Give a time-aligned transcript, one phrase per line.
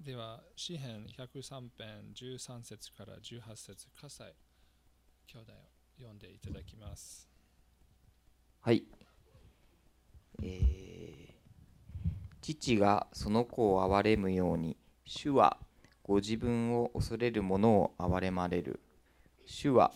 [0.00, 4.34] では、詩編103編13節から18節葛西
[5.26, 5.56] 兄弟を
[5.98, 7.28] 読んでいただきます。
[8.60, 8.84] はい、
[10.42, 11.26] えー
[12.54, 15.58] 父がその子を憐れむように主は
[16.04, 18.78] ご自分を恐れる者を憐れまれる。
[19.46, 19.90] 主は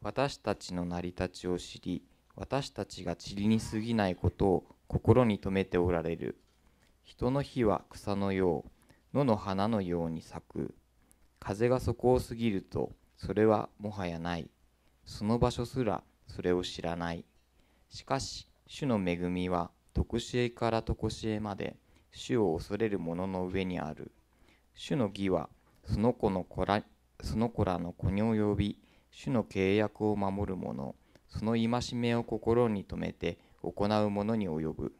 [0.00, 2.04] 私たちの成り立ちを知り
[2.36, 6.36] 私たちが塵に過ぎないことを心に留めておられる。
[7.02, 8.70] 人の火は草のよう。
[9.14, 10.74] 野の花のように咲く。
[11.38, 14.50] 風がそこを過ぎるとそれはもはやない。
[15.04, 17.24] その場所すらそれを知らない。
[17.90, 21.76] しかし主の恵みは常しえから常しえまで
[22.10, 24.10] 主を恐れる者の上にある。
[24.74, 25.48] 主の義は
[25.84, 26.82] その子の子ら
[27.22, 28.80] その子らの子に及び
[29.12, 30.96] 主の契約を守る者
[31.28, 34.92] その戒めを心に留めて行う者に及ぶ。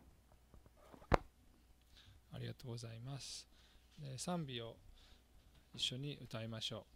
[2.32, 3.53] ありがとうございます。
[4.16, 4.76] 賛美を
[5.74, 6.94] 一緒に歌いましょう。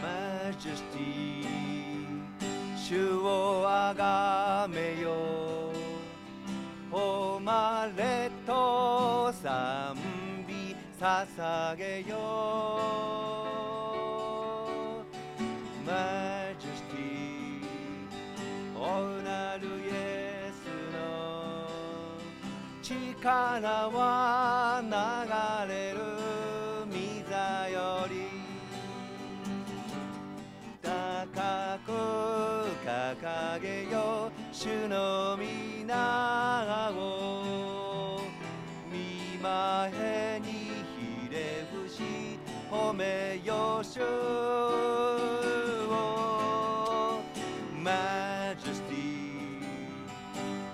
[0.00, 1.28] マジェスティ
[2.76, 5.72] 主をあがめよ
[6.90, 9.97] 誉れと賛美
[10.98, 12.16] 捧げよ
[15.86, 15.92] マ
[16.58, 17.62] ジェスティ
[18.76, 18.82] 大
[19.22, 20.98] なるイエスの
[22.82, 25.98] 力は流れる
[26.90, 26.94] 御
[27.30, 28.14] 座より。
[30.82, 31.92] 高く
[32.84, 38.20] 掲げよ主の皆を。
[38.90, 40.27] 見前にひれ伏し
[42.70, 44.04] 褒めよ主を
[47.82, 48.98] マジェスティ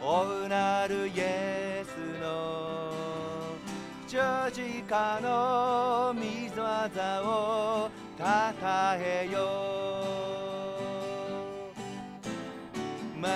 [0.03, 2.91] 大なるイエスの
[4.09, 4.19] 十
[4.53, 7.88] 字架の水技を
[8.19, 9.38] たたえよ
[13.16, 13.28] マ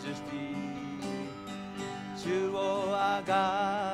[0.00, 0.44] ジェスティ
[2.16, 3.93] 主をあが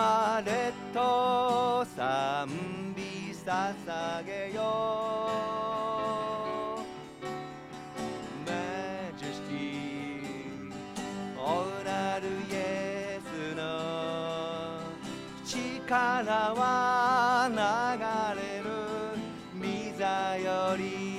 [0.00, 2.48] 誉れと賛
[2.96, 4.62] 美捧げよ
[8.46, 8.52] マ
[9.18, 10.64] ジェスティ
[11.36, 13.60] 大なるイエスの
[15.44, 17.56] 力は流
[18.40, 18.70] れる。
[19.60, 20.04] 御座
[20.38, 21.09] より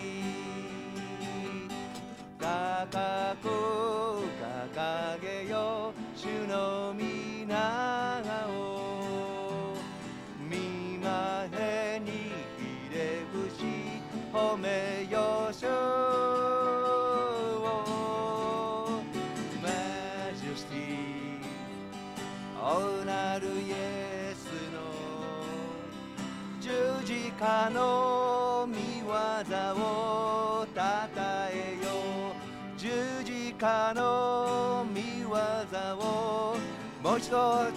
[37.22, 37.68] 一度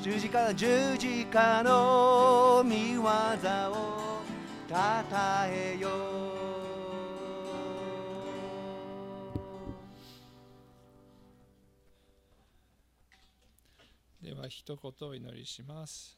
[0.00, 3.00] 十字架十字架の御業
[3.72, 4.20] を
[4.68, 5.88] たたえよ
[14.22, 14.24] う。
[14.24, 16.16] では、一言お祈りします。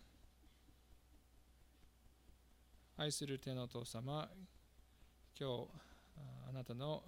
[2.99, 4.29] 愛する天のお父様、
[5.41, 5.69] 今日、
[6.47, 7.05] あなたの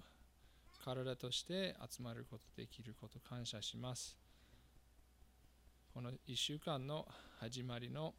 [0.83, 4.22] 体として集まることできること感謝します。
[5.93, 7.07] この1週間の
[7.39, 8.15] 始まりの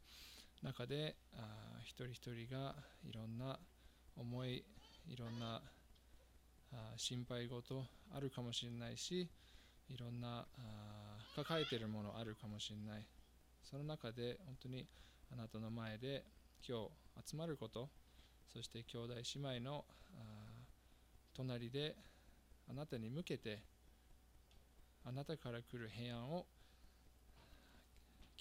[0.61, 3.57] 中であ一人一人がいろんな
[4.15, 4.63] 思い
[5.07, 5.59] いろんな
[6.71, 7.83] あ心配事
[8.15, 9.27] あるかもしれないし
[9.89, 13.07] いろんなあ抱えているものあるかもしれない。
[13.63, 14.85] その中で本当に
[15.31, 16.25] あなたの前で
[16.67, 16.77] 今
[17.23, 17.89] 日集まること
[18.53, 19.83] そして兄弟姉妹の
[21.33, 21.95] 隣で
[22.69, 23.63] あなたに向けて
[25.03, 26.45] あなたから来る平安を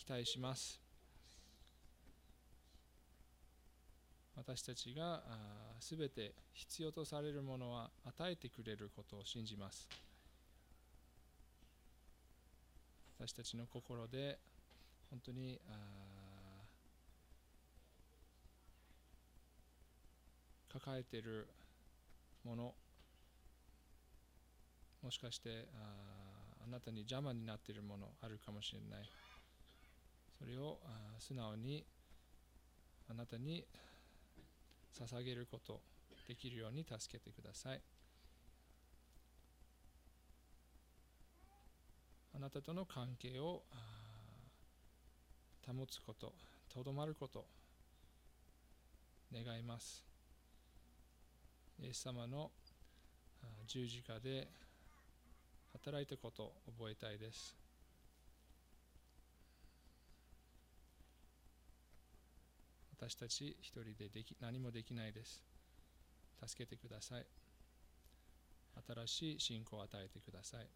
[0.05, 0.81] 期待します。
[4.35, 5.23] 私たちが
[5.79, 9.89] すべて必要とされるものは与えてくれることを信じます。
[13.21, 14.41] 私たちの心で
[15.09, 16.65] 本当にあ
[20.73, 21.47] 抱えている
[22.45, 22.75] もの
[25.05, 29.09] もしかしてああなたに邪魔になっているものあるかもしれない。
[30.43, 30.81] それを
[31.21, 31.85] 素直に
[33.09, 33.65] あなたに
[34.99, 35.81] 捧げること
[36.27, 37.81] できるように助けてください。
[42.35, 43.63] あなたとの関係を
[45.65, 46.33] 保つこと
[46.75, 47.45] とどまること
[49.33, 50.05] 願います。
[51.79, 52.51] イエス様の
[53.69, 54.49] 十字架で
[55.73, 57.62] 働いたことを覚えたいです。
[63.05, 65.43] 私たち一人ででき何もできないです。
[66.47, 67.27] 助けてください。
[68.87, 70.69] 新しい信仰を与えてください。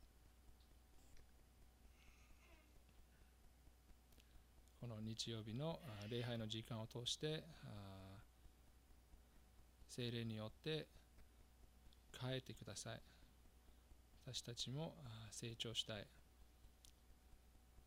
[4.81, 5.78] この日曜日の
[6.11, 7.44] 礼拝の時間を通して
[9.88, 10.88] 精霊によって
[12.20, 13.00] 変えてください。
[14.26, 14.96] 私たちも
[15.31, 16.05] 成長したい。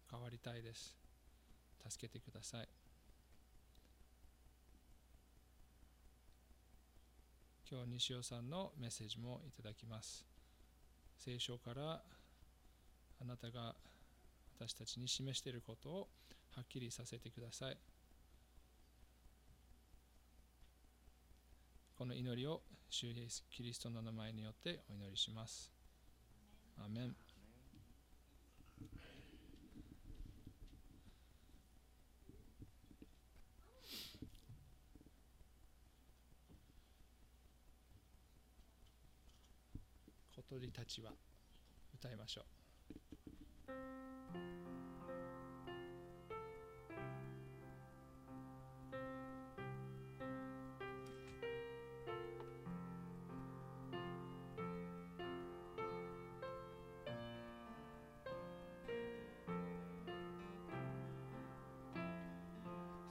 [0.10, 0.96] 変わりたいです。
[1.90, 2.79] 助けてください。
[7.72, 10.26] 今日西尾さんのメッセージもいただきます。
[11.20, 12.02] 聖書から
[13.22, 13.76] あなたが
[14.60, 16.08] 私たちに示していることを
[16.56, 17.78] はっきりさせてください。
[21.96, 25.72] この祈りを主イエスキリストの名前によってお祈りします。
[26.84, 27.29] アメン。
[40.50, 41.12] 鳥たちは
[41.94, 42.46] 歌いましょう。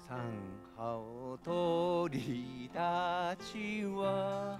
[0.08, 0.16] 三
[0.76, 4.58] 羽鳥たちは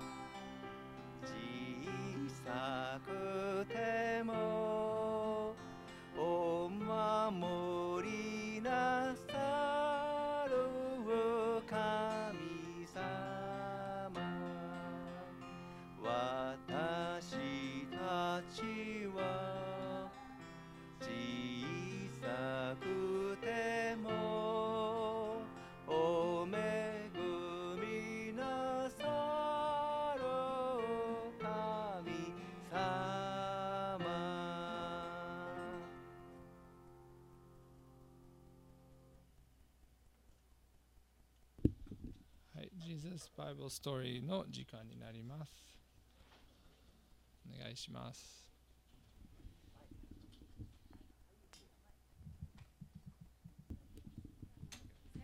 [3.09, 3.48] さ
[43.49, 45.53] Jesus Bible Story の時間になります。
[47.51, 48.47] お願いします。
[55.17, 55.23] じ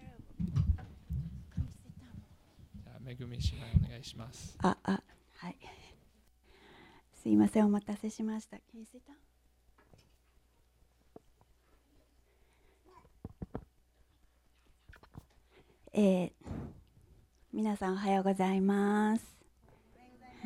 [2.88, 4.57] ゃあ、めぐみ姉妹お願いします。
[4.62, 5.02] あ、あ、
[5.37, 5.59] はい。
[7.23, 8.57] すいません、お待たせしました。
[15.97, 16.33] えー、
[17.75, 19.37] 皆さんおはようございます。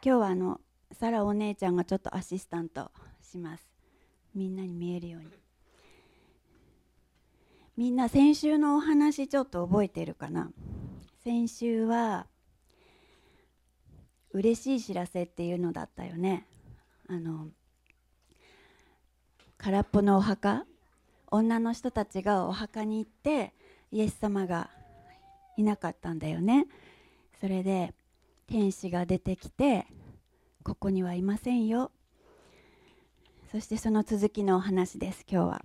[0.00, 0.58] 日はあの
[0.92, 3.70] サラお姉ちゃんがちょっとアシスタントします。
[4.34, 5.28] みんなに見えるように。
[7.76, 10.50] みんな先週のお話ちょっと覚えてるかな？
[11.22, 12.26] 先週は
[14.30, 16.46] 嬉しい知らせっていうのだったよね
[17.06, 17.50] あの
[19.58, 20.64] 空っぽのお墓
[21.30, 23.52] 女の人たちがお墓に行って
[23.90, 24.70] イエス様が
[25.56, 26.66] いなかったんだよね。
[27.40, 27.94] それで
[28.46, 29.86] 天使が出てきて
[30.62, 31.90] ここにはいませんよ。
[33.50, 35.64] そしてその続きのお話です今日は。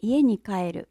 [0.00, 0.88] 家に帰る。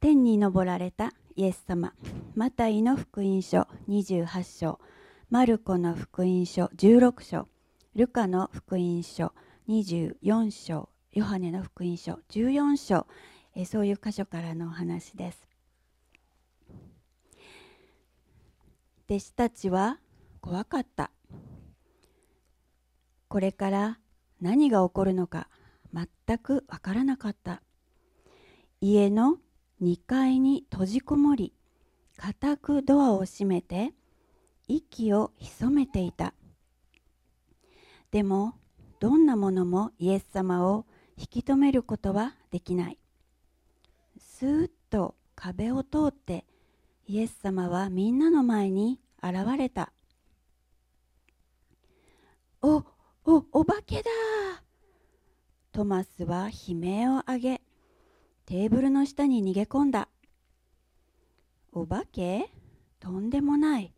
[0.00, 1.92] 天に昇られたイエス様。
[2.34, 4.78] マタイの福音書28章。
[5.30, 7.48] マルコの福音書16章。
[7.94, 9.32] ルカの福音書
[9.68, 10.88] 24章。
[11.12, 13.06] ヨハネの福音書14章。
[13.60, 15.48] えそういう箇所からのお話です。
[19.10, 19.98] 弟子たちは
[20.40, 21.10] 怖かった。
[23.26, 23.98] これから
[24.40, 25.48] 何が起こるのか
[25.92, 27.60] 全くわからなかった。
[28.80, 29.38] 家の
[29.82, 31.52] 2階に閉じこもり
[32.16, 33.92] 固くドアを閉めて
[34.68, 36.32] 息を潜めていた。
[38.12, 38.54] でも
[39.00, 40.86] どんなものもイエス様を
[41.16, 42.98] 引き止めることはできない。
[44.38, 46.46] スーッと壁を通って
[47.08, 49.92] イエス様はみんなの前に現れた。
[52.62, 52.84] お
[53.24, 54.10] おお化けだ！
[55.72, 57.62] トマスは悲鳴を上げ
[58.46, 60.08] テーブルの下に逃げ込んだ。
[61.72, 62.48] お化け？
[63.00, 63.92] とんでもない。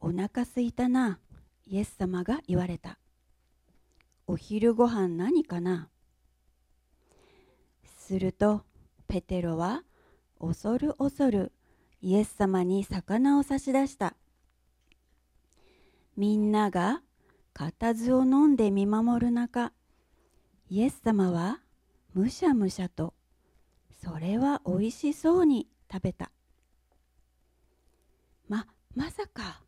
[0.00, 1.18] お腹すいたな
[1.66, 2.98] イエス様が言われた。
[4.26, 5.90] お昼ご飯何かな？
[8.04, 8.66] すると
[9.08, 9.82] ペテロは
[10.38, 11.52] 恐る恐る
[12.02, 14.14] イエス様に魚を差し出した。
[16.14, 17.00] みんなが
[17.54, 19.72] 固唾を飲んで見守る中
[20.68, 21.60] イエス様は
[22.12, 23.14] むしゃむしゃと
[24.04, 26.30] それはおいしそうに食べた。
[28.48, 29.62] ままさか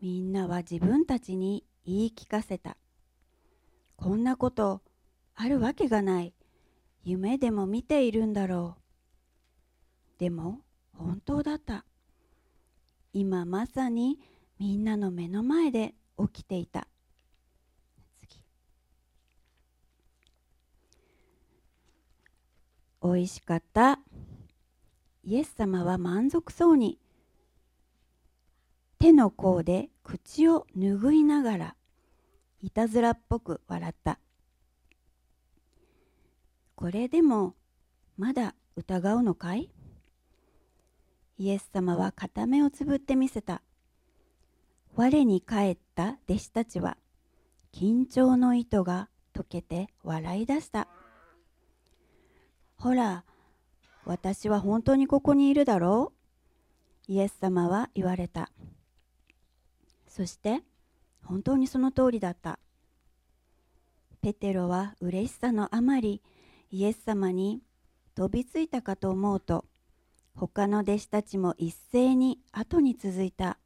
[0.00, 2.76] みんなは自分たちに言い聞かせた。
[3.96, 4.82] こんなこと
[5.34, 6.32] あるわけがない。
[7.04, 10.20] 夢でも見ているんだろう。
[10.20, 10.60] でも
[10.92, 11.84] 本当だった。
[13.12, 14.20] 今まさに
[14.58, 16.86] みんなの目の前で起きていた。
[18.18, 18.40] 次。
[23.00, 23.98] おいしかった。
[25.24, 26.98] イエス様は満足そうに。
[29.00, 31.76] 手の甲で口を拭いながら
[32.60, 34.20] いたずらっぽく笑った。
[36.82, 37.54] これでも
[38.18, 39.70] まだ疑うのかい？
[41.38, 43.62] イエス様は片目をつぶってみせた。
[44.96, 46.96] 我に返った弟子たちは
[47.72, 50.88] 緊張の糸が解けて笑い出した。
[52.78, 53.22] ほら
[54.04, 56.12] 私は本当にここにいるだろ
[57.08, 57.12] う？
[57.12, 58.50] イエス様は言われた。
[60.08, 60.62] そして
[61.22, 62.58] 本当にその通りだった。
[64.20, 66.20] ペテロは嬉しさのあまり
[66.72, 67.60] イエス様に
[68.14, 69.66] 飛びついたかと思うと
[70.34, 73.58] 他の弟子たちも一斉に後に続いた。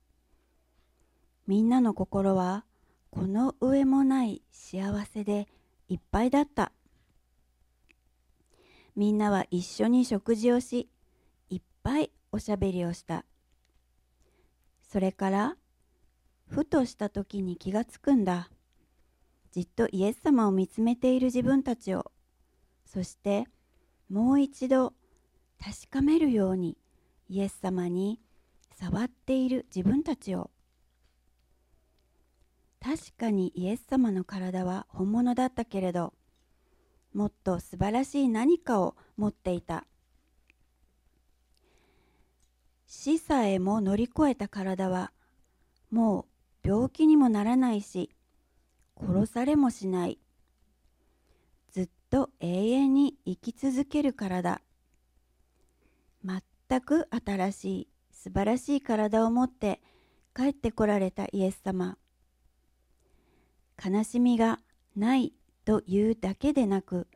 [1.46, 2.64] みんなの心は
[3.10, 5.46] この上もない幸せで
[5.88, 6.72] いっぱいだった。
[8.96, 10.88] みんなは一緒に食事をし
[11.48, 13.25] いっぱいおしゃべりをした。
[14.82, 15.56] それから
[16.48, 18.50] ふとした時に気がつくんだ。
[19.52, 22.10] じっとイエス様を見つめている自分たちを
[22.86, 23.44] そして
[24.08, 24.94] もう一度
[25.58, 26.78] 確かめるように
[27.28, 28.20] イエス様に
[28.72, 30.50] 触っている自分たちを。
[32.80, 36.14] 確かにイエス様の体は本物だったけれど
[37.12, 39.86] もっと素晴らしい何かを持っていた。
[42.86, 45.12] 死さえも乗り越えた体は
[45.90, 46.26] も
[46.64, 48.10] う病気にもならないし
[49.00, 50.20] 殺されもしない。
[52.16, 54.62] と永遠に生き続ける体
[56.25, 59.82] 全く新しい素晴らしい体を持って
[60.35, 61.99] 帰ってこられたイエス様。
[63.85, 64.61] 悲しみが
[64.96, 65.35] ない
[65.66, 67.06] というだけでなく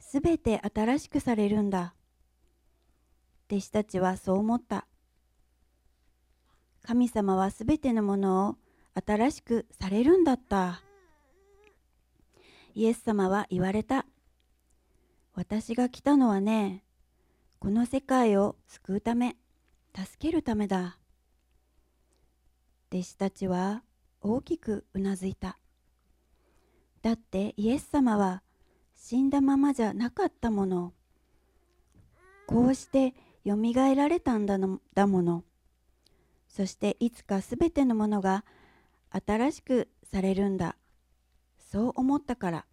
[0.00, 1.94] すべて新しくされるんだ。
[3.48, 4.88] 弟子たちはそう思った。
[6.82, 8.56] 神様はすべてのものを
[9.06, 10.82] 新しくされるんだった。
[12.78, 14.06] イエス様は言われた。
[15.34, 16.84] 私が来たのはね
[17.58, 19.36] この世界を救うため
[19.96, 20.96] 助けるためだ。
[22.92, 23.82] 弟子たちは
[24.20, 25.58] 大きくうなずいた。
[27.02, 28.44] だってイエス様は
[28.94, 30.92] 死んだままじゃなかったもの。
[32.46, 35.42] こうしてよみがえられたんだのだもの。
[36.46, 38.44] そしていつかすべてのものが
[39.10, 40.76] 新しくされるんだ。
[41.58, 42.67] そう思ったから。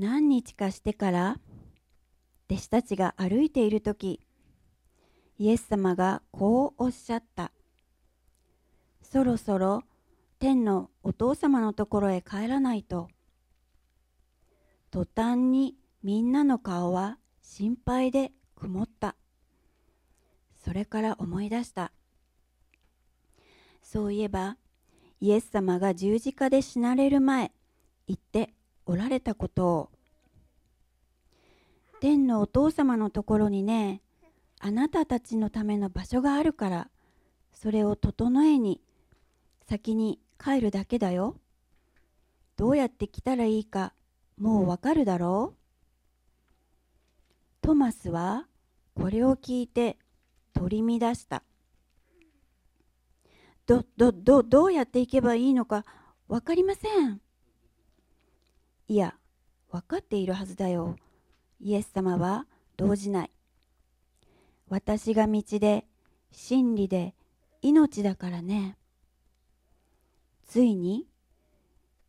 [0.00, 1.40] 何日かしてから
[2.48, 4.20] 弟子たちが歩いている時
[5.38, 7.50] イエス様がこうおっしゃった。
[9.02, 9.82] そろそろ
[10.38, 13.08] 天のお父様のところへ帰らないと。
[14.92, 15.74] 途端に
[16.04, 19.16] みんなの顔は心配で曇った。
[20.64, 21.90] それから思い出した。
[23.82, 24.58] そういえば
[25.20, 27.50] イエス様が十字架で死なれる前
[28.06, 28.54] 言って
[28.88, 29.90] おられたことを。
[32.00, 34.00] 天のお父様のところにね
[34.60, 36.90] あなたたちのための場所があるから
[37.52, 38.80] それを整えに
[39.68, 41.36] 先に帰るだけだよ。
[42.56, 43.92] どうやって来たらいいか
[44.38, 45.58] もうわかるだろう。
[47.60, 48.46] トマスは
[48.94, 49.98] これを聞いて
[50.54, 51.42] 取り乱した。
[53.66, 55.84] どどどどうやって行けばいいのか
[56.26, 57.20] 分かりません。
[58.90, 59.14] いや
[59.70, 60.96] 分かっているはずだよ。
[61.60, 62.46] イエス様は
[62.78, 63.30] 動じない。
[64.70, 65.84] 私が道で
[66.32, 67.14] 真理で
[67.60, 68.78] 命だからね。
[70.46, 71.06] ついに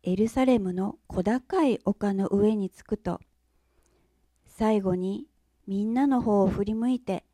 [0.02, 3.20] エルサレムの小高い丘の上に着くと
[4.46, 5.26] 最後に
[5.66, 7.24] みんなの方を振り向いて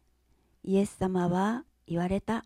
[0.65, 2.45] イエス様は言われた。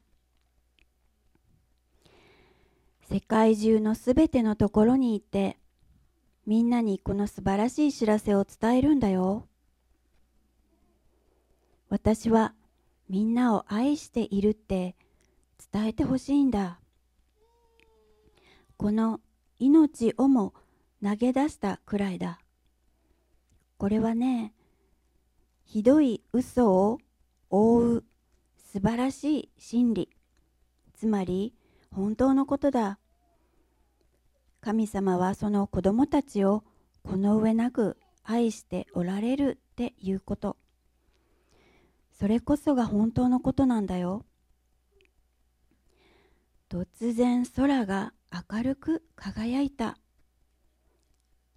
[3.10, 5.56] 世界中のすべてのところに行って
[6.46, 9.46] みんなにこの素晴らしい知らせを伝えるんだよ。
[11.88, 12.54] 私は
[13.08, 14.96] みんなを愛しているって
[15.72, 16.80] 伝えてほしいんだ。
[18.76, 19.20] この
[19.58, 20.54] 命をも
[21.02, 22.40] 投げ出したくらいだ。
[23.76, 24.52] これはね
[25.64, 26.98] ひどい嘘を
[27.50, 28.04] 覆う
[28.72, 30.08] 素晴らしい真理。
[30.94, 31.54] つまり
[31.92, 32.98] 本当のことだ。
[34.60, 36.64] 神様はその子供たちを
[37.02, 40.56] この上なく愛しておられるっていうこと。
[42.12, 44.26] それこそが本当のことなんだよ。
[46.68, 48.12] 突然空が
[48.52, 49.96] 明るく輝いた。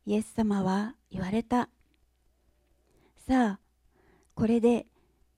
[0.06, 1.70] イエス様は言われた。
[3.28, 3.60] さあ
[4.34, 4.88] これで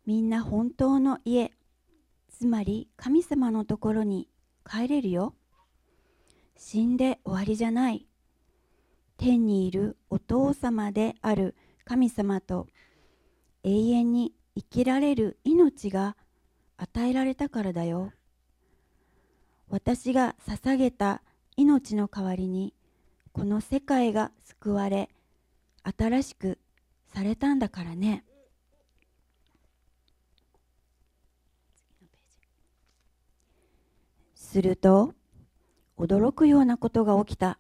[0.06, 1.52] みんな本当の家
[2.30, 4.30] つまり神様のところに
[4.64, 5.36] 帰れるよ。
[6.56, 8.08] 死んで終わりじゃない。
[9.18, 12.68] 天にいるお父様である神様と
[13.64, 16.16] 永遠に生きられる命が
[16.78, 18.12] 与えられたからだよ。
[19.70, 21.22] 私が捧げた
[21.58, 22.74] 命の代わりに
[23.32, 25.10] この世界が救われ
[25.84, 26.60] 新しく
[27.14, 28.24] されたんだからね。
[34.36, 35.14] すると
[35.98, 37.60] 驚くようなことが起きた。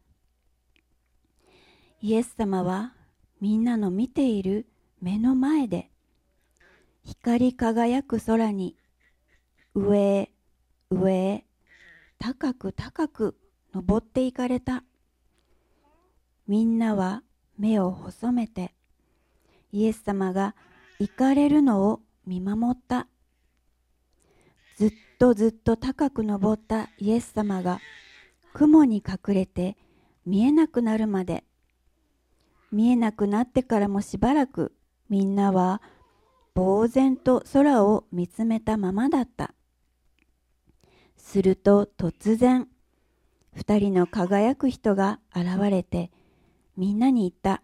[2.02, 2.93] イエス様は
[3.41, 4.67] みんなの見ている
[5.02, 5.89] 目の前で
[7.04, 8.76] 光り輝く空に
[9.74, 10.32] 上へ
[10.89, 11.45] 上へ
[12.19, 13.38] 高く高く
[13.74, 14.84] 登っていかれた。
[16.48, 17.24] みんなは
[17.58, 18.74] 目を細めて
[19.71, 20.56] イエス様が
[21.00, 23.08] 行かれるのを見守った。
[24.78, 27.80] ずっとずっと高く登ったイエス様が
[28.56, 29.76] 雲に隠れて
[30.26, 31.44] 見えなくなるまで。
[32.72, 34.74] 見えなくなってからもしばらく
[35.10, 35.82] みんなは
[36.56, 39.54] 呆然と空を見つめたままだった。
[41.18, 42.70] すると突然
[43.54, 46.10] 二人の輝く人が現れて
[46.78, 47.62] みんなに言った。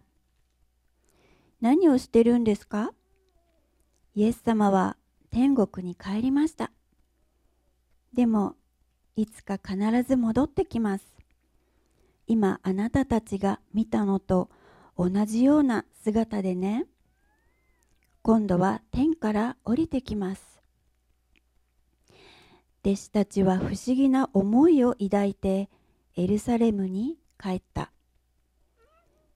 [1.62, 2.92] 何をしてるんですか？
[4.14, 4.98] イエス様は
[5.30, 6.70] 天国に帰りました。
[8.12, 8.56] でも
[9.14, 11.04] いつか必ず戻ってきます。
[12.26, 14.48] 今あなたたちが見たのと
[14.96, 16.86] 同じような姿でね。
[18.22, 20.60] 今度は天から降りてきます。
[22.84, 25.68] 弟子たちは不思議な思いを抱いて
[26.16, 27.92] エルサレムに帰った。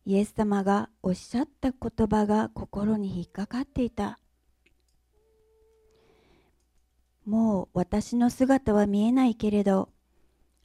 [0.05, 4.19] イエス様がおっしゃった言葉が心に引っかかっていた。
[7.27, 9.91] もう私の姿は見えないけれど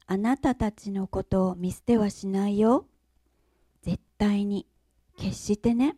[0.05, 2.85] あなたたちのことを見捨てはしないよ。
[3.81, 4.67] 絶対に。
[5.17, 5.97] 決してね。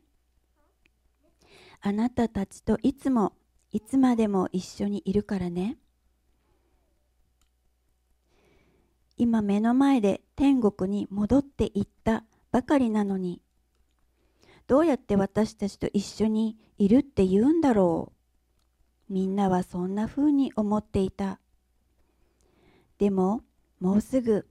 [1.81, 3.33] あなたたちといつも
[3.71, 5.77] いつまでも一緒にいるからね。
[9.17, 13.41] 今目の前で天国に戻っていったばかりなのに
[14.67, 18.12] どうやって私たちと一緒にいるって言うんだろう。
[19.09, 21.39] みんなはそんな風に思っていた。
[22.97, 23.41] でも
[23.79, 24.47] もうすぐ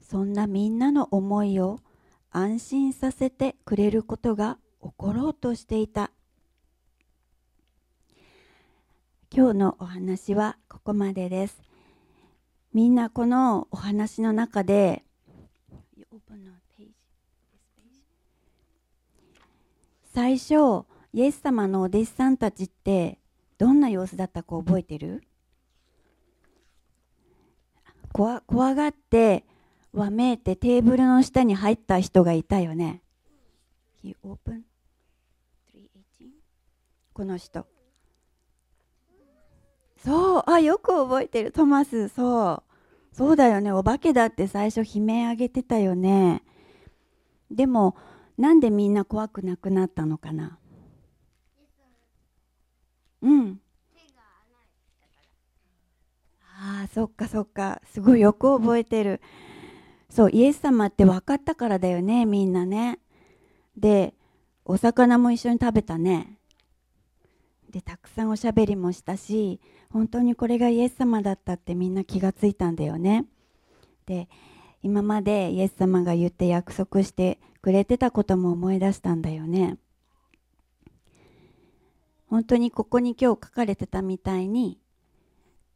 [0.00, 1.80] そんなみんなの思いを
[2.30, 6.10] 安心させてくれることが起ころうとしていた。
[9.34, 11.60] 今日のお話はここまでです。
[12.72, 15.04] みんなこのお話の中で
[20.12, 23.18] 最初イエス様のお弟子さんたちって
[23.64, 25.22] どんな様子だったか覚えてる？
[28.12, 29.46] 怖怖がって
[29.94, 33.00] わめいてテーブルの下に入った人がいたよね。
[37.14, 37.66] この人。
[40.04, 40.42] そう。
[40.46, 41.50] あよく覚えてる。
[41.50, 42.08] トマス。
[42.08, 42.62] そ
[43.12, 43.16] う。
[43.16, 43.72] そうだよね。
[43.72, 46.42] お化けだって最初悲鳴あげてたよね。
[47.50, 47.96] でも
[48.36, 50.58] なんでみんな怖くなくなったのかな？
[53.24, 53.60] うん。
[56.56, 57.80] ああそっかそっか。
[57.92, 59.20] すごいよく覚えてる。
[60.10, 63.00] そうイエス様って分かったからだよねみんなね。
[63.76, 64.14] で
[64.64, 66.38] お魚も一緒に食べたね。
[67.70, 69.60] でたくさんおしゃべりもしたし
[69.90, 73.24] 本当にこれがイエス様だったってみんな気がついたんだよね。
[74.06, 74.28] で
[74.82, 79.78] 今までイエス様が言って約束してくれてたことも思い出したんだよね。
[82.34, 84.80] 本当にここに今日書かれてたみたいに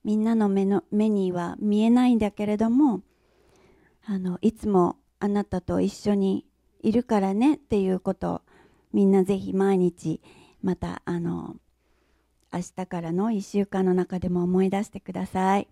[0.03, 3.03] みんなの目の目には見えないんだけれども
[4.05, 6.45] あのいつもあなたと一緒に
[6.83, 8.41] いるからねっていうことを
[8.93, 10.21] みんなぜひ毎日
[10.61, 11.55] またあの
[12.53, 15.69] 明日からの1週間の中でも思い出してください。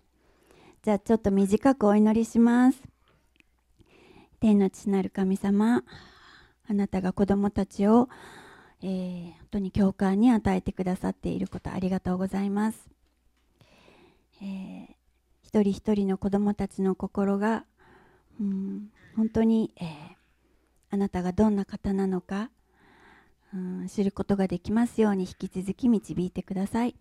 [0.83, 2.81] じゃあちょっと短くお祈りします。
[4.39, 5.83] 天の父なる神様
[6.69, 8.07] あなたが子供たちを、
[8.81, 12.89] えー、本当に教会に与えてくださっていることありがとうございます、
[14.41, 14.87] えー、
[15.43, 17.65] 一人一人の子供たちの心が、
[18.39, 19.87] うん、本当に、えー、
[20.91, 22.51] あなたがどんな方なのか
[23.53, 26.95] うん知ることができますように引き続き導いてください。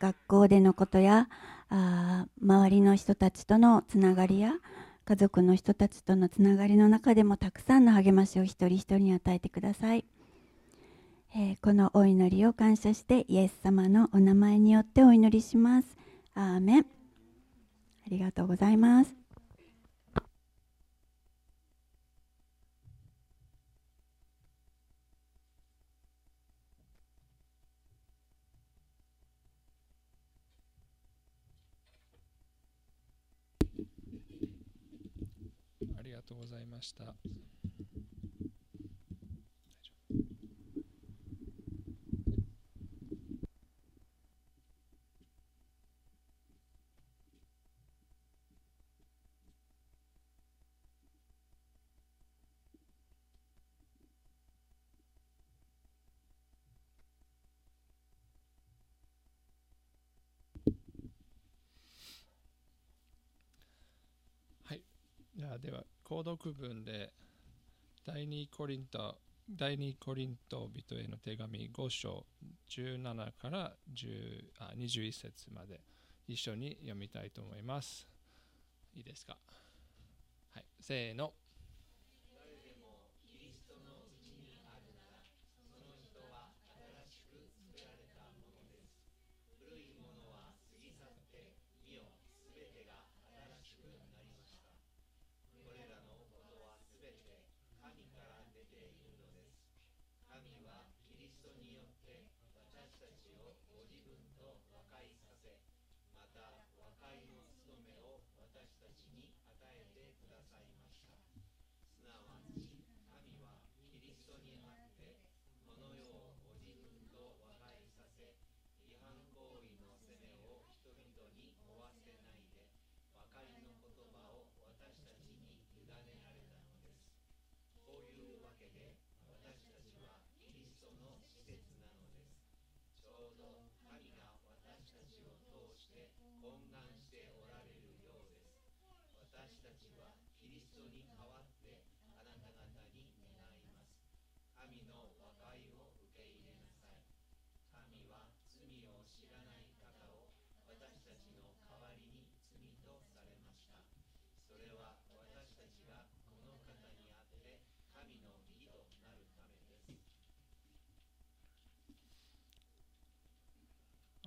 [0.00, 1.28] 学校でのことや
[1.68, 4.54] あ周りの人たちとのつながりや
[5.04, 10.04] 家族の人たちとのつながりの中でもたくさんの励ましを一人一人に与えてください、
[11.34, 15.96] えー、このお祈りを感謝してイエス様のお名前によってお祈りします。
[16.34, 16.82] アーメン。
[16.82, 16.84] あ
[18.10, 19.14] りがとうございます。
[35.96, 37.14] ありがとうございました。
[65.58, 67.12] では購読文で
[68.06, 69.18] 第2コリント
[69.50, 72.26] 第2コリント人への手紙5章
[72.70, 75.80] 17から10あ21節まで
[76.28, 78.06] 一緒に読みたいと思います。
[78.94, 79.36] いいですか？
[80.50, 81.34] はい、せーの。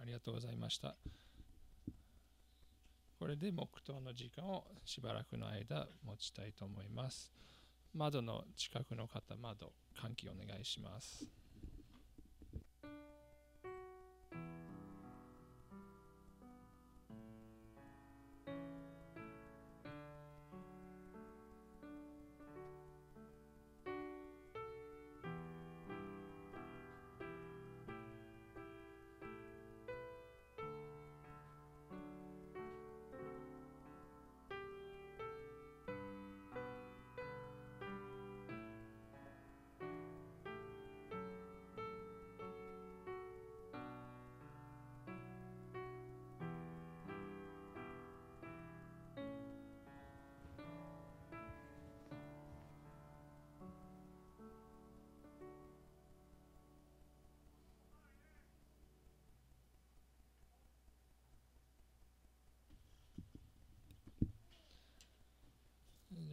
[0.06, 0.96] ありがとうございました。
[3.18, 7.32] これで黙祷の時間をしばらくの間持ちたいと思います。
[7.92, 11.28] 窓の近くの方、窓、換気お願いします。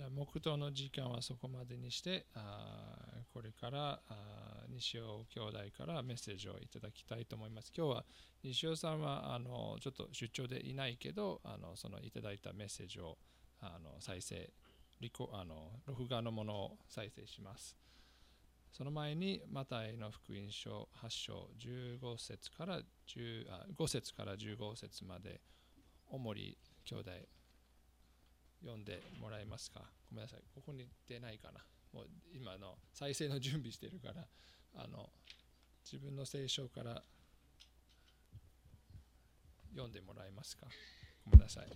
[0.03, 7.73] じゃあ黙祷の時間はそこまでにしてあこれからあ西尾兄弟からメッセージをいただきたいと思います。
[7.77, 8.05] 今日は
[8.43, 13.17] 西尾さんはあのちょっと出張でいないけどあのそのいただいたメッセージを
[13.61, 14.51] あの再生
[15.01, 17.77] リコあの録画のものを再生します。
[18.73, 25.41] その前にマタイの福音書8章15節から10あ5節から15節まで
[26.11, 27.11] 大森兄弟
[28.63, 29.81] 読んでもらえますか？
[30.11, 30.43] ごめんなさい。
[30.55, 31.61] ここに出ないかな。
[31.93, 34.27] もう今の再生の準備してるから
[34.77, 35.11] あの
[35.85, 37.03] 自分の聖書から
[39.73, 40.67] 読んでもらえますか？
[41.25, 41.67] ごめんなさい。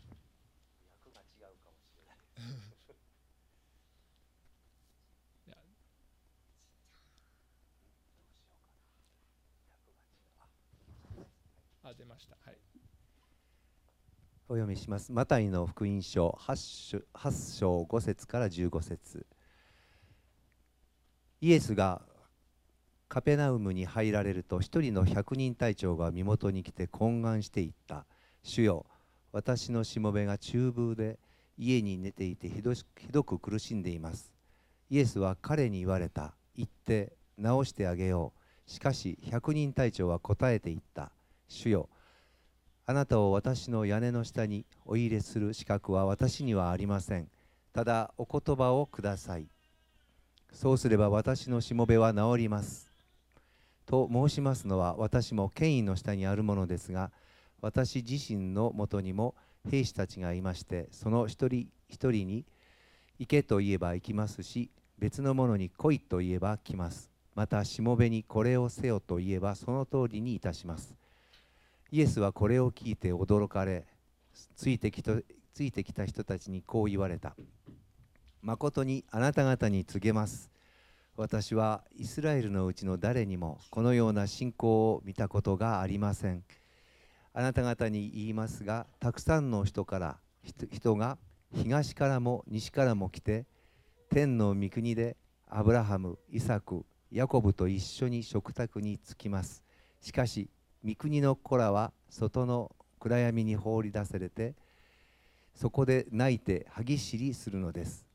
[5.46, 5.56] いや。
[11.82, 12.36] あ出ました。
[12.44, 12.58] はい
[14.48, 15.10] お読みします。
[15.10, 19.26] マタイの福音書 8, 8章5節から15節
[21.40, 22.00] イエスが
[23.08, 28.06] カペナウムに入られると一人の百人隊長が身元に来て懇願していった。
[28.44, 28.86] 主よ、
[29.32, 31.18] 私のしもべが中風で
[31.58, 34.32] 家に寝ていてひどひどく苦しんでいます。
[34.90, 36.36] イエスは彼に言われた。
[36.54, 38.32] 行って治してあげよ
[38.66, 38.70] う。
[38.70, 41.10] しかし百人隊長は答えていった。
[41.48, 41.88] 主よ、
[42.88, 47.28] あなたを私の屋根の下にお入れする資格は私にはありません。
[47.72, 49.48] ただお言葉をください。
[50.52, 52.88] そうすれば私のしもべは治ります。
[53.86, 57.10] と申しますのは私も権威の下にあるものですが、
[57.60, 59.34] 私自身のもとにも
[59.68, 62.44] 兵士たちがいまして、その一人一人に
[63.18, 67.10] 行けと言えば行きますし、別のものに来いと言えば来ます。
[67.34, 70.94] またしもべにこれをせよと言えばその通りにいたします。
[71.90, 73.86] イエスはこれを聞いて驚かれ
[74.56, 75.22] ついてきと
[75.54, 77.36] ついてきた人たちにこう言われた。
[78.42, 80.50] 誠にあなた方に告げます。
[81.16, 86.44] 私はイスラエルのうちの誰にもこのような信仰を見たことがありません。
[87.32, 90.18] あなた方に言いますが、たくさんの人から
[90.70, 91.18] 人が
[91.54, 93.46] 東からも西からも来て、
[94.10, 95.16] 天の御国で
[95.48, 99.62] アブラハム、イサク、ヤコブと一緒に食卓に着きます。
[100.00, 100.50] しかし、
[100.86, 102.70] 御国の子らは外の
[103.00, 104.54] 暗闇に放り出されて
[105.56, 108.06] そこで泣いて歯ぎしりするのです。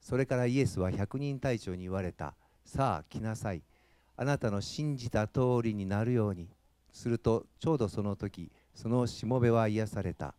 [0.00, 2.34] それからイエスは百人隊長に言われた。
[2.64, 3.62] さあ来なさい。
[4.16, 6.48] あなたの信じた通りになるように。
[6.92, 10.34] するとちょうどその時そのしもべは癒された。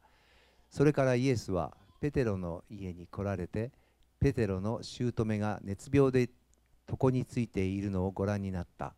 [0.69, 3.71] それからイエスはペテロの家に来られて
[4.19, 6.29] ペテロの姑が熱病で
[6.89, 8.95] 床についているのをご覧になった。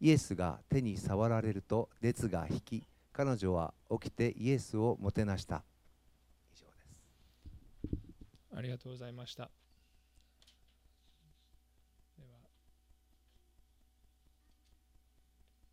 [0.00, 2.82] イエスが手に触られると熱が引き
[3.12, 5.62] 彼女は起きてイエスをもてなした
[6.54, 9.50] 以上ですありがとうございました。
[12.18, 12.28] では、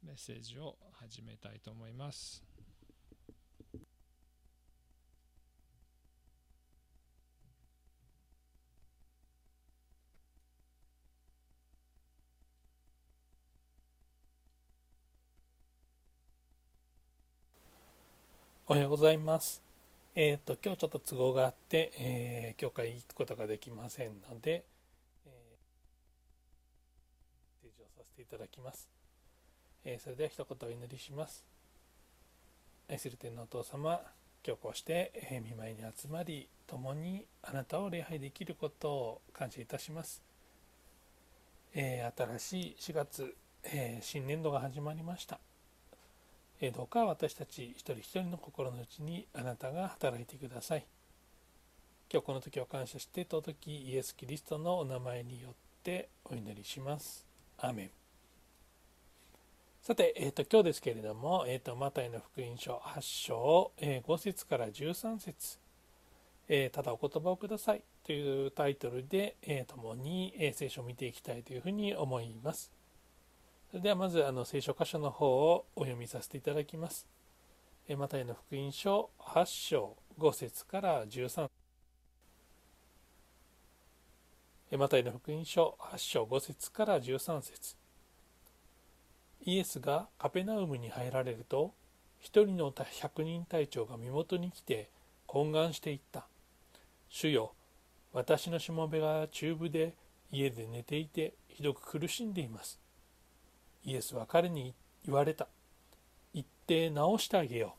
[0.03, 2.56] メッセージを始めたいと思います。
[18.69, 19.61] おはようございます。
[20.13, 24.65] えっ、と、今日ちょっと都合があって、えー教会行くことができませんので、
[25.25, 28.89] えー、提示をさせていただきます。
[29.85, 31.45] えーそれでは一言お祈りします。
[32.89, 34.01] 愛する天のお父様、
[34.45, 40.21] 今日こうして、えー見舞いに集まり、共にあなたを礼拝できることを感謝いたします。
[41.73, 45.39] えー新しい4月、えー新年度が始まりました。
[46.59, 50.85] どうか私たち一人一人の心の内にあなたが働いてください。
[52.11, 57.27] 今日この時を感謝して尊きイエス・キリストのお名前によってお祈りします。
[57.59, 57.89] アメン。
[59.83, 65.59] さて、えー、と今日ですけれども、えー、とマタイの福音書8章、えー5節から13節、
[66.49, 72.76] えーただお言葉をくださいというタイトルで、えー共に、え聖書を見ていきたいというふうに思います。
[73.69, 77.05] それではまずあの聖書箇所の方をお読みさせていただきます。
[77.89, 81.49] えマタイの福音書8章5節から13
[84.71, 87.75] えマタイの福音書8章5節から13節。
[89.45, 91.73] イエスがカペナウムに入られると
[92.19, 94.89] 一人の百人隊長が身元に来て
[95.27, 96.25] 懇願していった
[97.09, 97.53] 「主よ
[98.13, 99.93] 私のしもべが中部で
[100.31, 102.79] 家で寝ていてひどく苦しんでいます」
[103.87, 105.47] イエスは彼に言われた。
[106.33, 107.75] 行って治してあげよ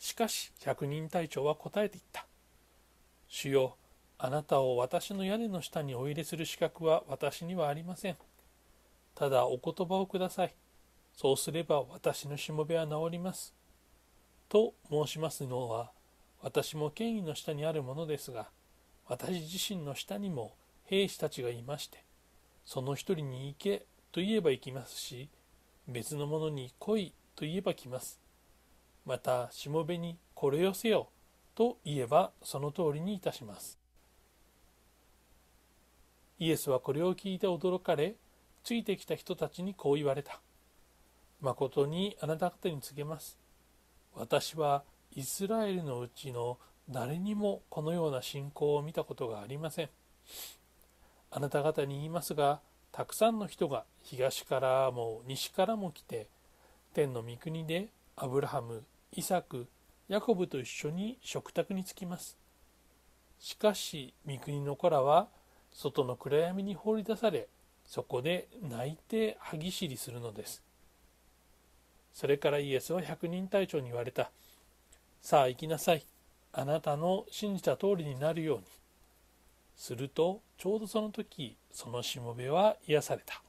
[0.00, 0.02] う。
[0.02, 2.24] しかし百人隊長は答えていった。
[3.28, 3.76] 主よ、
[4.16, 8.16] あなたを私の屋根の下にお入れする資格は私にはありません。
[9.14, 10.54] ただお言葉をください。
[11.14, 13.54] そうすれば私のしもべは治ります。
[14.48, 15.90] と申しますのは、
[16.40, 18.48] 私も権威の下にあるものですが、
[19.06, 22.02] 私自身の下にも兵士たちがいまして、
[22.64, 25.28] その一人に行けと言えば行きますし、
[25.88, 28.20] 別の者に来いと言えば来ます。
[29.04, 31.08] また、しもべにこれをせよ
[31.54, 33.78] と言えばその通りにいたします。
[36.38, 38.16] イエスはこれを聞いて驚かれ、
[38.62, 40.40] ついてきた人たちにこう言われた。
[41.40, 43.38] 誠にあなた方に告げます。
[44.14, 44.82] 私は
[45.14, 49.90] イスラエルのうちの誰にもこのような信仰を見たことがありません。
[51.30, 52.60] あなた方に言いますが、
[52.96, 56.28] たくさんの人が東からも西からも来て、
[56.94, 59.66] 天の御国でアブラハム、イサク、
[60.08, 62.38] ヤコブと一緒に食卓に着きます。
[63.38, 65.28] しかし、御国の子らは
[65.74, 67.48] 外の暗闇に放り出され、
[67.84, 70.62] そこで泣いて歯ぎしりするのです。
[72.14, 74.30] それからイエスは百人隊長に言われた。
[75.20, 76.06] さあ行きなさい。
[76.54, 78.64] あなたの信じた通りになるように。
[79.76, 83.42] すると、ちょうどその時、そのしもべは癒された。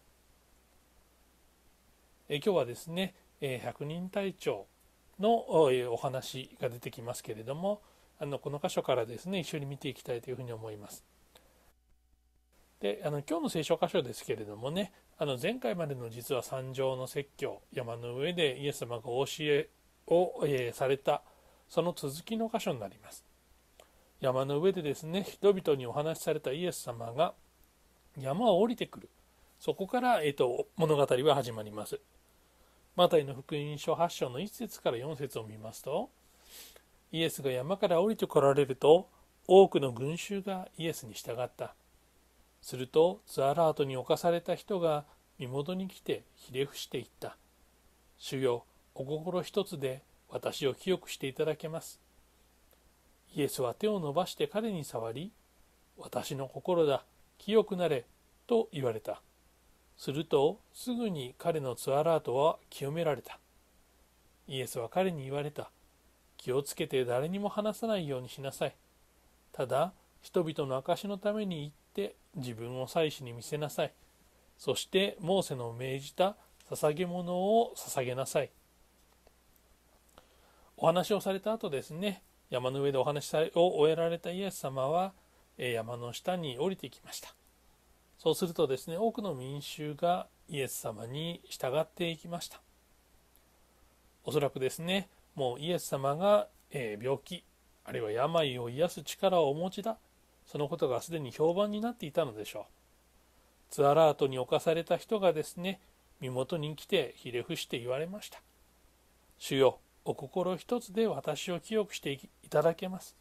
[2.29, 3.15] え今日はですね、
[3.63, 4.67] 百人隊長
[5.19, 7.81] のお話が出てきますけれども、
[8.19, 11.05] あのこの箇所からですね、一緒に見ていきたいというふうに思います。
[12.79, 19.69] であの今日の聖書箇所ですけれどもねあの前回までの実は山上の説教山の上でイエス様がお教え
[20.07, 21.23] を、え、された
[21.67, 23.25] その続きの箇所になります
[24.21, 27.33] 山の上でですね人々にお話しされたイエス様が
[28.19, 29.09] 山を降りてくる
[29.59, 31.99] そこから、えーと、物語は始まります
[32.95, 36.09] マタイの福音書8章の1節から4節を見ますと
[37.11, 39.07] イエスが山から降りてこられると
[39.47, 41.75] 多くの群衆がイエスに従った
[42.61, 45.05] するとツアラートに侵された人が
[45.39, 47.37] 身元に来てひれ伏していった。
[48.17, 51.99] 主よ、お心一つで私を清くしていただけます。
[53.37, 55.31] イエスは手を伸ばして彼に触り、
[55.95, 57.03] 私の心だ、
[57.37, 58.03] 清くなれ、
[58.47, 59.21] と言われた。
[59.95, 63.37] すると、すぐに彼のツアラートは清められた。
[64.47, 65.69] イエスは彼に言われた。
[66.37, 68.75] 気をつけて誰にも話さないようにしなさい。
[69.51, 71.71] ただ、人々の証のために言っ
[72.09, 73.93] て自分を祭司に見せなさい。
[74.57, 76.37] そしてモーセの命じた
[76.71, 78.49] 捧げ物を捧げなさい。
[80.75, 85.13] お話をされた後ですね、山の上でお話を終えられたイエス様は
[85.57, 87.33] 山の下に降りてきました。
[88.17, 92.61] そうするとですね、多くの民衆がイエス様に従っていきました。
[94.23, 97.43] おそらくですね、もうイエス様が病気、
[97.85, 99.97] あるいは病を癒す力をお持ちだ
[100.45, 102.63] そのことがすでに評判になっていたのでしょう。
[103.69, 105.81] ツアラートに侵された人がですね、
[106.19, 108.41] 身元に来てひれ伏して言われました。
[109.37, 113.17] 主よ、お心一つで私を清くしていただけます。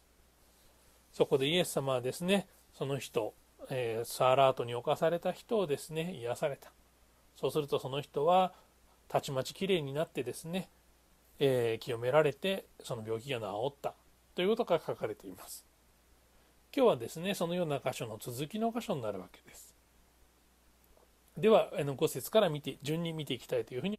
[1.11, 2.47] そこでイエス様はですね、
[2.77, 3.33] その人、
[3.69, 6.71] えー、ツアラートに侵された人をですね、癒された。
[7.35, 8.53] そうするとその人は、
[9.09, 10.69] たちまちきれいになってですね、
[11.39, 13.93] えー、清められて、その病気が治った
[14.33, 15.65] ということが書かれています。
[16.73, 19.75] 今日はですね、そのような箇所の続きの箇所になるわけです。
[21.37, 23.96] では、あの5節から見て、順に見ていきたいというふうに。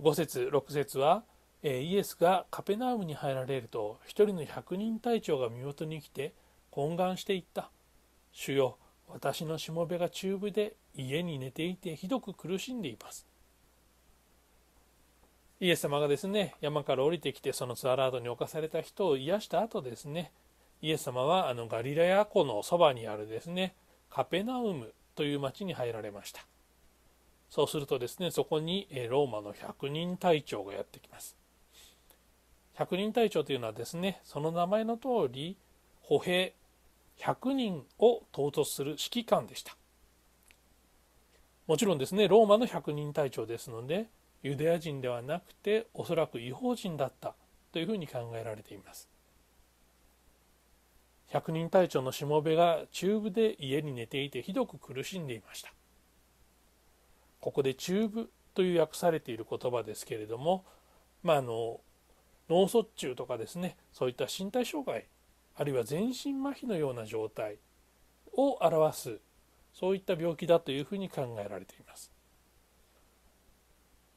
[0.00, 1.24] 5節6節は、
[1.62, 6.32] イエスがカペナウムに入られると、一人の百人隊長が身元に来て、
[6.70, 7.70] 懇願していった。
[8.32, 8.78] 主よ、
[9.08, 13.26] 私のしもべが中部で家に寝ていてひどく苦しんでいます。
[15.60, 20.30] イエス様がですね、山から降りてきて、そのツアラードに侵された人を癒した後ですね、
[20.80, 23.74] イエス様はあのガリラヤ湖のそばにあるですね、
[24.10, 26.46] カペナウムという町に入られました。
[27.50, 31.36] そうするとですね、そこにローマの百人隊長がやってきます。
[32.74, 35.56] 百人隊長というのはですね、その名前の通り、
[36.00, 36.54] 歩兵
[37.18, 39.76] 100人を統率する指揮官でした。
[41.66, 44.08] もちろんですね、ローマの百人隊長ですので、
[44.42, 47.34] ユダヤ人ではなくておそらく違法人だった
[47.72, 49.08] というふうに考えられています
[51.26, 55.72] 百人隊長のしもべが中部で家に寝ていてひどく苦しんでいました
[57.40, 60.64] ここで中部という訳されている言葉ですけれども、
[61.22, 61.80] まあ、あの
[62.48, 65.06] 脳卒中とかですねそういった身体障害
[65.56, 67.58] あるいは全身麻痺のような状態
[68.32, 69.18] を表す
[69.72, 72.10] そういった病気だというふうに考えられています。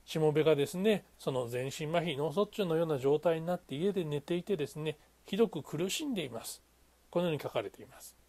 [0.06, 6.62] しもべがですねその全身麻痺脳卒中のような状態になって家で寝ていてですねひどく苦しんでいます。
[7.10, 8.21] このように書かれています。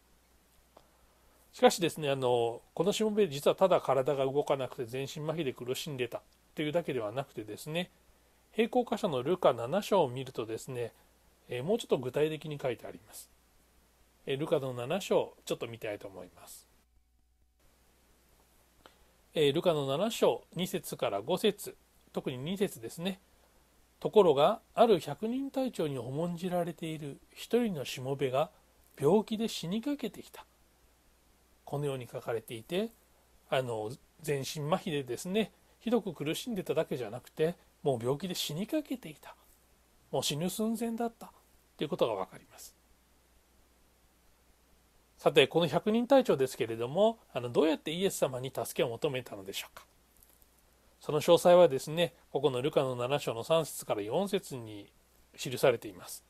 [1.53, 6.23] しかしですねあのこのしもべ実はただ体が動かなくて全身麻痺で苦しんでた
[6.55, 7.91] というだけではなくてですね
[8.57, 10.93] 並行箇所のルカ7章を見るとですね、
[11.49, 13.31] えもうちょっと具体的に書いてあります、
[14.27, 16.67] えルカの7章ちょっと見たいと思います、
[19.35, 21.75] えルカの7章2節から5節
[22.13, 23.21] 特に2節ですね。
[24.01, 28.51] ところがある百人隊長に重んじられている一人のしもべが
[29.01, 30.45] 病気で死にかけてきた。
[31.73, 32.91] このように書かれていて
[33.49, 39.35] あの全身麻痺でですねひどく苦しんでただけじゃなくてもう病気で死にかけていた。
[40.11, 41.33] もう死ぬ寸前だった。
[41.79, 42.75] ということが分かります。
[45.17, 49.87] さてこの百人隊長ですけれどもあのどうやってイエス様に助けを求めたのでしょうか。
[51.01, 54.93] その詳細はですねここのルカの7章の3節から4節に
[55.39, 56.23] 記されています。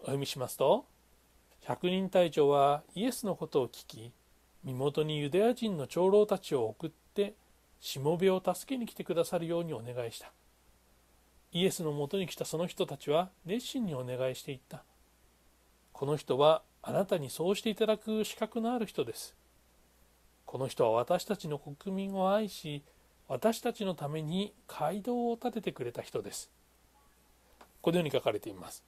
[0.00, 0.84] お読みしますと
[1.66, 4.12] 百人隊長はイエスのことを聞き
[4.62, 7.34] 身元にユダヤ人の長老たちを送って
[7.80, 10.30] しもべを助けに来てくださるようにお願いした。
[11.50, 14.84] イエスのもとに来たその人たちは熱心にお願いしていった。
[15.92, 19.34] この人はあなたにそうしていただく資格のある人です。
[20.44, 22.84] この人は私たちの国民を愛し
[23.26, 26.48] 私たちのために街道を立ててくれた人です。
[27.82, 28.84] このように書かれています。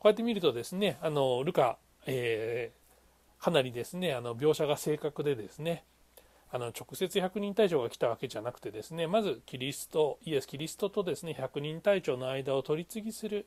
[0.00, 2.80] こうやって見るとですねあのルカ、えー
[3.40, 5.82] かなりですねあの描写が正確でですね
[6.52, 13.46] あの直接百人隊長が来たわけじゃなくてですねまずキリストイエス・キリストとですね百人隊長の間を取り次ぎする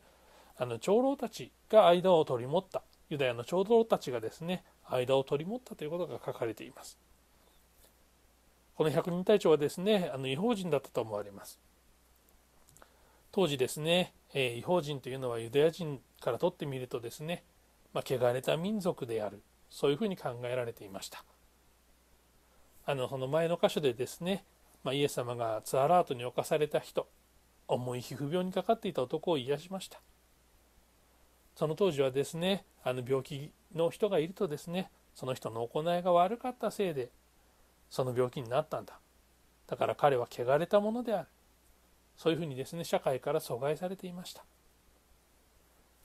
[0.57, 6.97] あの長老たちが間を取り持ったユダヤの長老たちがですね間を取り持ったということが書かれています。
[8.75, 11.59] この百人隊長はですねあの違法人だったと思われます。
[13.31, 17.43] 当時ですね、えー違法人というのはユダヤ人からとってみるとですね、
[17.93, 19.41] まあ、汚れた民族である。
[19.73, 21.25] そういうふうに考えられていました。
[22.85, 24.45] あのその前の箇所でですね、
[24.83, 27.07] まあ、イエス様がツアラートに侵された人
[27.67, 29.99] 重い皮膚病にかかっていた男を癒しました。
[31.55, 37.09] その当時はですねあの病気の人がいるとですねその人の行いが悪かったせいで
[37.89, 38.99] その病気になったんだ。
[39.65, 41.27] だから彼は汚れたものである。
[42.15, 44.45] そういうふうにですね社会から阻害されていました。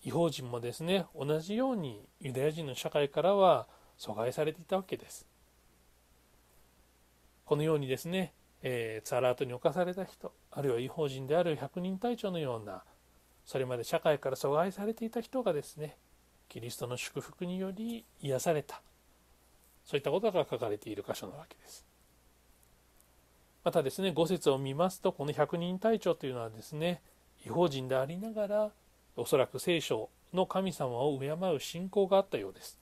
[0.05, 3.67] 違法人もですね同じようにユダヤ人の社会からは
[3.99, 5.27] 阻害されていたわけです。
[7.45, 8.33] このようにですね、
[8.63, 12.85] えーツアラートに侵された人あるいは違法人である百人隊長のような
[13.47, 15.97] それまで社会から阻害されていた人がですね
[16.49, 18.83] キリストの祝福により癒された。
[19.85, 21.88] そういったことが書かれている箇所なわけです。
[23.65, 27.03] またですね5節を見ますとこの百人隊長というのはですね
[27.45, 28.71] 違法人でありながら
[29.17, 32.79] おそらく聖書の神様を敬う信仰があったようです。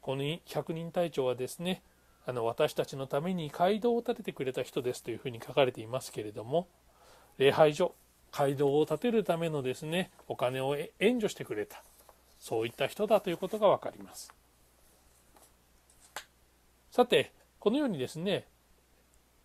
[0.00, 1.82] この百人隊長はですね
[2.26, 6.68] あの私たちのために街道を建ててくれた人ですというふうに書かれていますけれども
[7.38, 7.94] 礼拝所
[8.32, 11.82] 街道を建てるためのですねお金を援助してくれた
[12.40, 14.32] そういった人だということが分かります。
[16.90, 17.32] さて
[17.62, 18.48] このようにですね、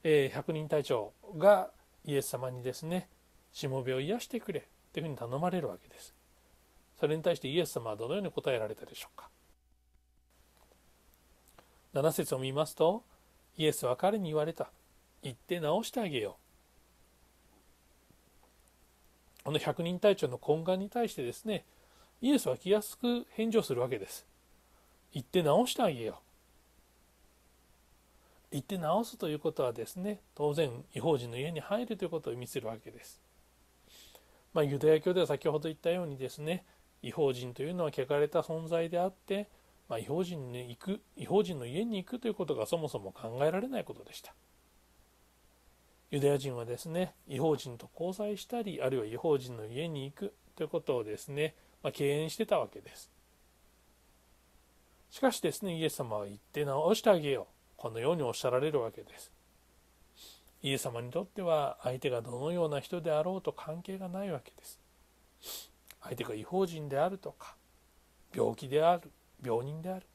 [0.09, 1.69] えー百人隊長が
[2.05, 3.09] イエス様にですね
[3.51, 6.15] しもべを癒してくれというふうに頼まれるわけです。
[6.97, 9.29] それに対してイエス様はどのように答えられたでしょうか。
[11.93, 13.03] 7節を見ますと
[13.57, 14.69] イエスは彼に言われた。
[15.23, 16.37] 行って治してあげよ
[19.41, 19.43] う。
[19.43, 21.65] この百人隊長の懇願に対してですね
[22.21, 24.25] イエスは気安く返事をするわけです。
[25.11, 26.26] 行って治してあげよう。
[28.51, 33.21] 行って治すということはですね当然違法人の家に入るということを意味するわけです。
[34.53, 36.65] まあ、ユダヤ教では先ほど言ったようにですね
[37.01, 39.49] 違法人というのは汚れた存在であって、
[39.87, 44.33] まあ、違法人に行く違法人の家に行くということがそもそも考えられないことでした。
[46.09, 53.11] ユダヤ人はですね違法人と交際したりあるいは違法人の家に行くということをですね、まあ、敬遠してたわけです。
[55.09, 57.56] しかしですねイエス様は言って直してあげよう。
[57.77, 59.31] このようにおっしゃられるわけです。
[60.63, 64.79] イエス様にとっては相手がどのような人であろうと関係がないわけです。
[66.01, 67.55] 相手が違法人であるとか
[68.35, 69.11] 病気である
[69.43, 70.07] 病人である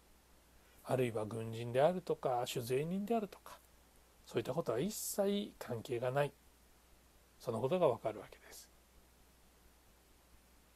[0.84, 3.58] あるいは軍人であるとか酒税人であるとか
[4.26, 6.32] そういったことは一切関係がない。
[7.38, 8.68] そのことがわかるわけです。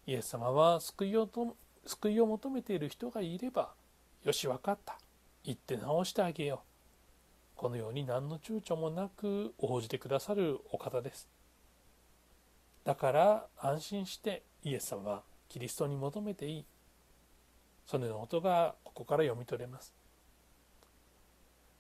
[0.07, 3.73] イエス様は救いをと救いを求めている人がいれば
[4.25, 4.99] よし分かった。
[5.45, 6.66] 行って直してあげよう。
[7.57, 11.29] このように何の躊躇もなく応じてくださるお方です。
[12.85, 16.65] だから安心してイエス様はキリストに求めていい。
[17.87, 19.95] そのようなことがここから読み取れます。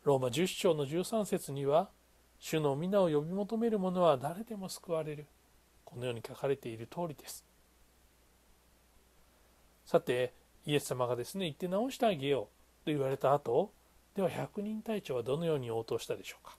[0.04, 1.90] ローマ10章の13節には
[2.38, 5.26] 主の皆を呼び求める者は誰でも救われる。
[5.84, 7.44] このように書かれている通りです。
[9.84, 10.32] さて
[10.64, 12.48] イエス様がですね言って直してあげよ
[12.82, 13.72] うと言われた後
[14.16, 16.56] では百人隊長はどのように応答したでしょうか。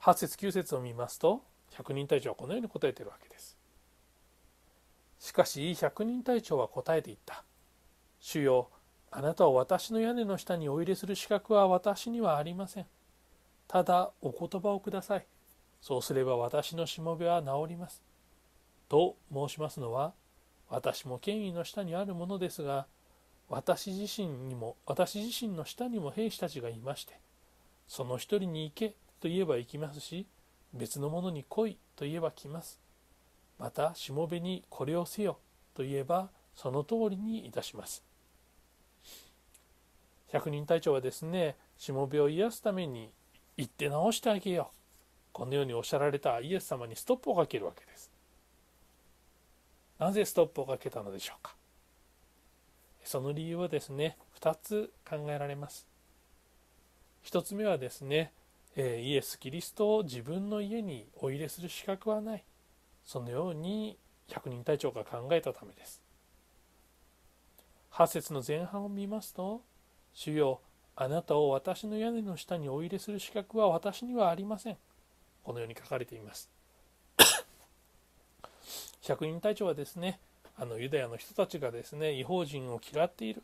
[0.00, 1.42] 8節9節を見ますと
[1.72, 3.58] 百人隊長はこのように答えているわけです。
[5.18, 7.44] しかし百人隊長は答えていった。
[8.20, 8.70] 主よ
[9.10, 12.86] あなたを私の屋根の下にお入れする資格は私にはありません。
[13.68, 15.26] ただお言葉をください。
[15.82, 18.02] そうすれば私のしもべは治ります。
[18.88, 20.14] と申しますのは
[20.70, 22.86] 私も権威の下にあるものですが
[23.48, 27.14] 私自身にも私自身の下にも兵士たちがいまして
[27.86, 30.26] その一人に行けと言えば行きますし
[30.72, 32.80] 別の者に来いと言えば来ます。
[33.58, 35.38] またしもべにこれをせよ
[35.74, 38.02] と言えばその通りにいたします。
[40.32, 43.10] 百人隊長はですねしもべを癒すために
[43.56, 44.76] 行って直してあげよう。
[45.32, 48.10] このようにおっしゃられたイエス様にストップをかけるわけです。
[49.98, 51.54] なぜストップをかけたのでしょうか。
[53.04, 55.86] その理由はですね2つ考えられます。
[57.24, 58.32] 1つ目はですね
[58.76, 62.44] イエス・キリストを自分の家にお入れする資格はない。
[63.04, 63.98] そのように
[64.28, 66.02] 百人隊長が考えたためです。
[67.92, 69.62] 8節の前半を見ますと
[70.14, 70.60] 「主よ
[70.96, 74.78] あなたを私の屋根の下にお入れする資格は私にはありません」
[75.44, 76.50] このように書かれています。
[79.02, 80.18] 百人隊長はですね
[80.56, 83.42] あのユダヤの人たちがですね違法人を嫌っている。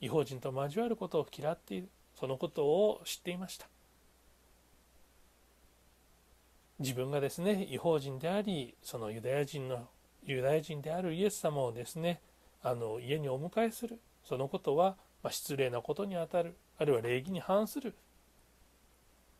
[0.00, 1.88] 違法人と交わることを嫌っている。
[2.18, 3.66] そのことを知っていました。
[6.78, 9.86] 自分がですね違法人でありそのユダヤ人の
[10.24, 12.20] ユダヤ人であるイエス様をですね
[12.62, 13.98] あの家にお迎えする。
[14.24, 16.54] そのことは、まあ、失礼なことにあたる。
[16.78, 17.94] あるいは礼儀に反する。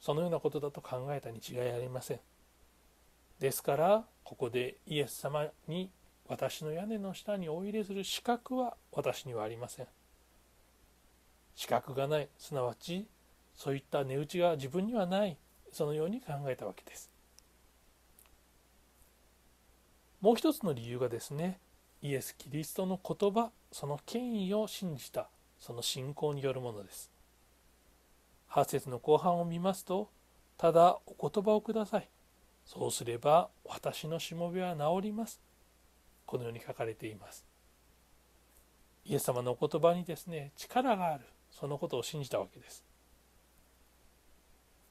[0.01, 2.21] そのようなことだと考えたに違いありません。
[3.39, 5.91] ですからここでイエス様に
[6.33, 9.87] 私の屋根の下にお入れする資格は私にはありません。
[11.55, 13.07] 資格がないすなわち
[13.55, 15.37] そういった値打ちが自分にはない
[15.71, 17.11] そのように考えたわけです。
[20.23, 21.61] もう一つの理由がですね
[22.01, 25.29] イエス・キリストの言葉その権威を信じた
[25.59, 27.11] その信仰によるものです。
[28.53, 30.09] 8節の後半を見ますと
[30.57, 32.09] ただお言葉をください。
[32.65, 35.39] そうすれば私のしもべは治ります。
[36.33, 37.45] このように書かれています。
[39.05, 41.27] イエス様のお言葉にですね力がある。
[41.51, 42.83] そのことを信じたわけです。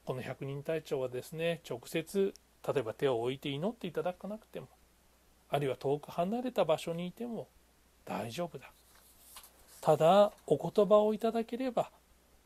[0.04, 2.32] この百人隊長はですね直接
[2.64, 4.68] 例えば手を置いて祈っていただかなくても
[5.50, 7.48] あるいは遠く離れた場所にいても
[8.04, 8.70] 大丈夫だ。
[9.80, 11.90] ただお言葉をいただければ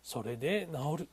[0.02, 1.08] それで治る。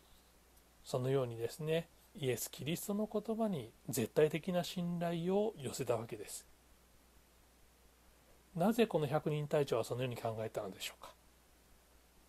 [0.86, 6.53] そのようにですねイエス・キリストの言葉に絶対的な信頼を寄せたわけです。
[8.56, 11.12] なぜこの百人隊長はそのように考えたのでしょうか？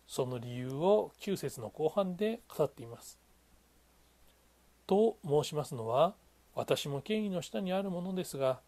[0.07, 3.19] その理由を9節の後半で語っています。
[4.87, 6.15] と申しますのは
[6.53, 8.59] 私も権威の下にあるものですが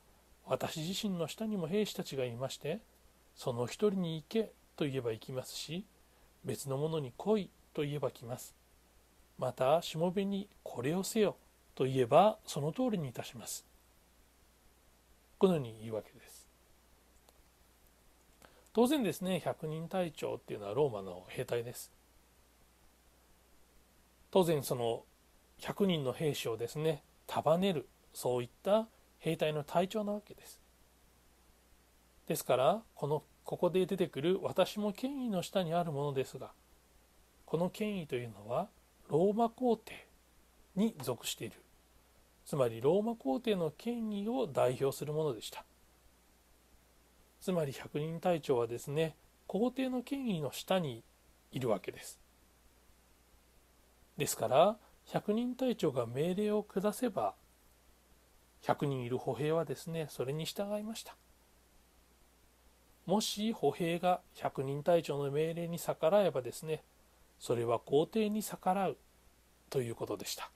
[0.46, 2.80] 私自身の下にも兵士たちがいまして
[3.36, 5.86] その一人に行けと言えば行きますし
[6.44, 8.56] 別の者に来いと言えば来ます。
[9.38, 11.36] またしもべにこれをせよ
[11.76, 13.66] と言えばその通りにいたします。
[15.38, 16.17] このように言うわけです。
[18.78, 21.92] 当然ですね百人隊長っていうのはローマの兵隊です。
[24.30, 25.02] 当然その
[25.62, 30.60] 100人の兵士をですね束ねるそういった兵隊の隊長なわけです。
[32.28, 36.52] ですからこのここで出てくる私も権威の下にあるものですが
[37.48, 38.68] この権威というのは
[39.10, 40.06] ローマ皇帝
[40.76, 41.56] に属している。
[42.46, 45.66] つまりローマ皇帝の権威を代表するものでした。
[47.42, 49.16] つまり百人隊長はですね
[49.48, 51.04] 皇帝の権威の下に
[51.52, 52.20] いるわけです。
[54.18, 57.36] ですから百人隊長が命令を下せば
[58.64, 61.16] 100人いる歩兵はですねそれに従いました。
[63.06, 66.84] もし歩兵が100人隊長の命令に逆らえばですね
[67.40, 68.98] それは皇帝に逆らう
[69.70, 70.52] ということでした。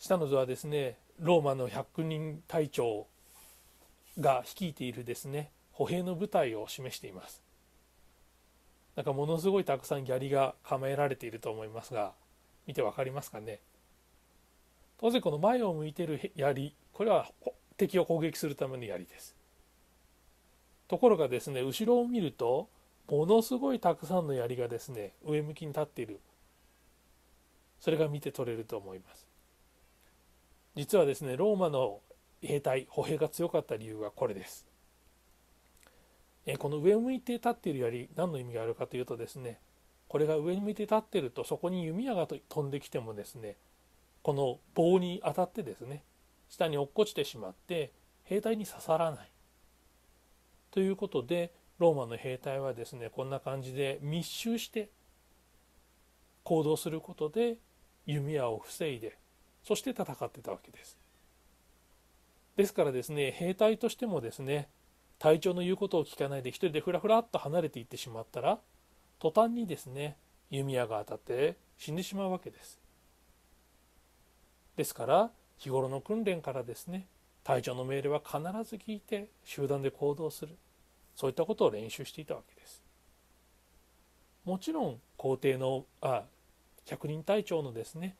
[0.00, 3.06] 下の図はですねローマの百人隊長
[4.18, 7.42] が率いているですね歩兵の部隊を示しています。
[8.96, 12.12] なんかものすごいたくさん槍が構えられていると思いますが
[12.66, 13.60] 見て分かりますかね？
[14.98, 17.28] 当然この前を向いてる槍これは
[17.76, 19.34] 敵を攻撃するための槍です。
[20.88, 22.68] ところがですね後ろを見ると
[23.08, 26.20] ものすごいたくさんの槍がですね上向きに立っている。
[27.80, 29.26] それが見て取れると思います。
[30.74, 32.00] 実はですねローマの
[32.40, 34.66] 兵隊歩兵が強かった理由はこれです。
[36.46, 39.60] えこの上向いて立っている槍何の意味があるかというとですね
[40.08, 43.56] これが上向いて立っているとそこに弓矢が飛んできてもですね
[44.22, 46.02] この棒に当たってですね
[46.48, 47.92] 下に落っこちてしまって
[48.24, 49.30] 兵隊に刺さらない。
[50.70, 54.90] ということでローマの兵隊はですねこんな感じで密集して
[56.44, 57.56] 行動することで
[58.06, 59.16] 弓矢を防いで
[59.62, 60.98] そして戦ってたわけです。
[62.56, 64.68] ですからですね兵隊としてもですね
[65.18, 68.58] 隊長の言うことを聞かないで一人でふらふらっと離れていってしまったら
[69.18, 70.16] 途端にですね
[70.50, 72.78] 弓矢が当たって死んでしまうわけです。
[74.76, 77.06] ですから日頃の訓練からですね
[77.44, 78.38] 隊長の命令は必
[78.68, 80.56] ず聞いて集団で行動する。
[81.14, 82.82] そういったことを練習していたわけです。
[84.44, 86.24] もちろん皇帝のあ
[86.84, 88.16] 百人隊長のですね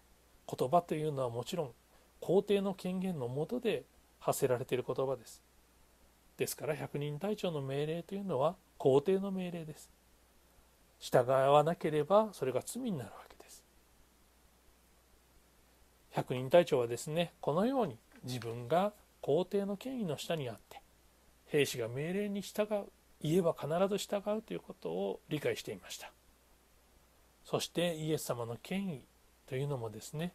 [0.58, 1.70] 言葉というのはもちろん
[2.20, 3.84] 皇帝の権限のもとで
[4.20, 5.42] 発せられている言葉です。
[6.36, 9.90] ですから百人隊長の命令というのは皇帝の命令です。
[11.00, 13.64] 従わなければそれが罪になるわけです。
[16.10, 20.80] 百人隊長はですねこのように自分が皇帝の権威の下にあって
[21.46, 22.84] 兵士が命令に従う
[23.20, 26.12] 言えば必ず従うということを理解していました。
[27.44, 29.02] そしてイエス様の権威
[29.48, 30.32] というのもですね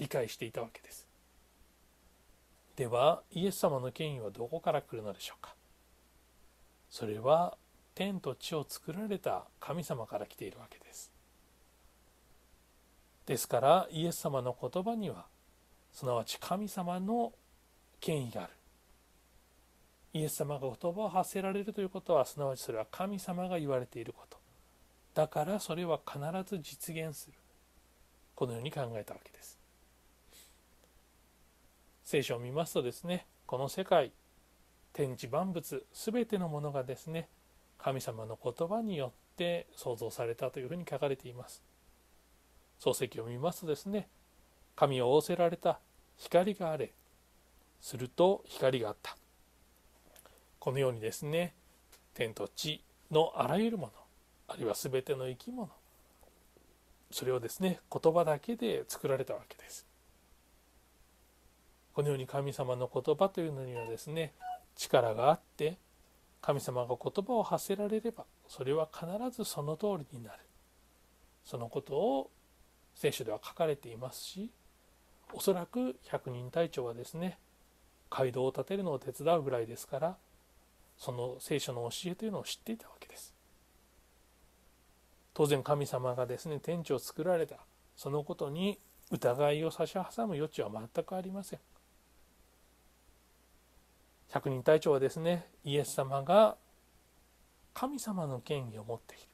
[0.00, 1.06] 理解していたわけです。
[2.74, 5.54] ではイエス様の権威はどこから来るのでしょうか？
[6.90, 7.56] それは
[7.94, 11.12] 天と地を作られた神様から来ているわけです。
[13.26, 15.26] ですからイエス様の言葉には
[15.92, 17.32] すなわち神様の
[18.00, 18.52] 権威がある。
[20.14, 24.38] イエス様が言葉を発せられるということはすなわちそれは神様が言われていること。
[25.14, 27.34] だからそれは必ず実現する。
[28.34, 29.59] このように考えたわけです。
[32.10, 34.10] 聖書を見ますとですねこの世界
[34.92, 37.28] 天地万物全てのものがですね
[37.78, 41.62] 神様の言葉によって創造されたというふうに書かれています。
[42.80, 44.08] 漱石を見ますとですね
[44.74, 45.78] 神を仰せられた
[46.16, 46.90] 光があれ
[47.80, 49.16] すると光があった。
[50.58, 51.54] このようにですね
[52.14, 52.82] 天と地
[53.12, 53.92] のあらゆるもの
[54.48, 55.68] あるいは全ての生き物
[57.12, 59.89] それをですね言葉だけで作られたわけです。
[62.00, 64.32] このように神様の言葉というのにはですね
[64.74, 65.76] 力があって
[66.40, 70.38] 神様が言葉を発せられればそれは必ずその通りになる。
[71.44, 72.30] そのことを
[72.94, 74.50] 聖書では書かれていますし
[75.34, 77.36] おそらく百人隊長はですね
[78.08, 80.16] 街道を建てるのを手伝うぐらいですから
[80.96, 83.34] その聖書の教えというのを知っていたわけです。
[85.34, 87.56] 当然神様がですね天地を作られた。
[87.94, 88.78] そのことに
[89.10, 91.58] 疑いを差し挟む余地は全くありません。
[94.30, 96.56] 百人隊長はですねイエス様が
[97.74, 99.24] 神様の権威を持っている。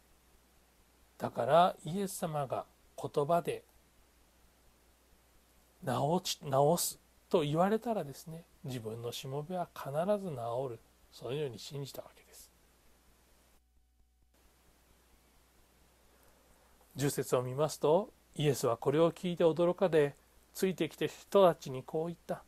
[1.18, 2.64] だからイエス様が
[3.01, 3.62] 言葉で
[5.82, 9.90] 直ち直すと言われたらですね自分のしもべは必
[10.22, 10.36] ず治
[10.70, 10.78] る。
[11.12, 12.51] そのように信じたわけです。
[16.97, 20.14] 10節を見ますとイエスはこれを聞いて驚かで
[20.55, 22.42] ついてきて人たちにこう言った。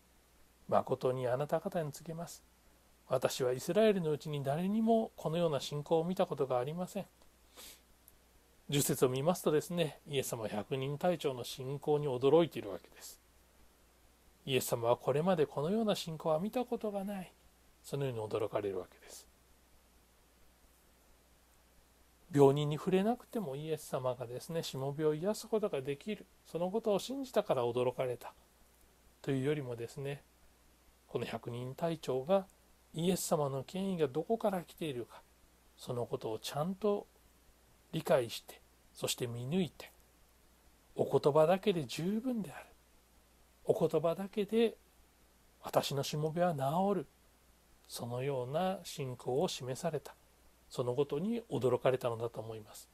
[0.68, 2.42] 誠にあなた方に告げます。
[3.08, 7.06] 私はイスラエルのうちに誰にもこのような信仰を見たことがありません。
[8.70, 13.18] 10節を見ますとですね、イエス様は百人隊長の信仰に驚いているわけです。
[14.44, 17.32] イエス様はこれまでこのような信仰は見たことがない。
[17.82, 19.26] そのように驚かれるわけです。
[22.30, 26.26] 病人に触れなくてもイエス様がですね、しもべを癒すことができる。
[26.46, 28.34] そのことを信じたから驚かれた。
[29.22, 30.22] というよりもですね、
[31.08, 32.46] この百人隊長が
[32.94, 35.22] イエス様の権威がどこから来ているか
[35.76, 37.06] そのことをちゃんと
[37.92, 38.60] 理解して
[38.92, 39.90] そして見抜いて
[40.98, 42.66] お言葉だけで十分である。
[43.64, 44.76] お言葉だけで
[45.62, 46.60] 私のしもべは治
[47.02, 47.06] る。
[47.86, 50.14] そのような信仰を示された。
[50.68, 52.88] そのことに驚かれたのだと思います。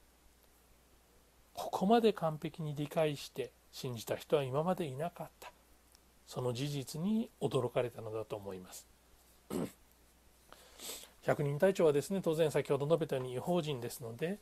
[1.55, 5.51] ここまで完璧に理解して信じた人は今までいなかった。
[6.27, 8.87] その事実に驚かれたのだと思います。
[11.23, 14.37] 百人隊長はですね当然先ほど述べたように違法人ですので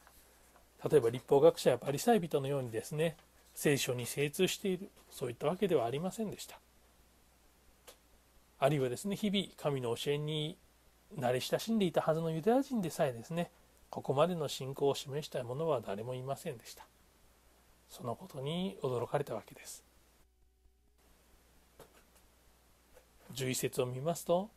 [0.90, 3.16] 例えば立法学者やパリサイ人のようにですね
[3.56, 6.60] 聖書に精通しているそういったわけではありませんでした。
[8.60, 10.58] あるいはですね日々神の教えに
[11.18, 13.52] 慣れ親しんでいたはずのユダヤ人でさえですね
[13.90, 16.86] ここまでの信仰を示したい者は誰もいませんでした。
[17.90, 19.84] そのことに驚かれたわけです。
[23.36, 24.50] 11節を見ますと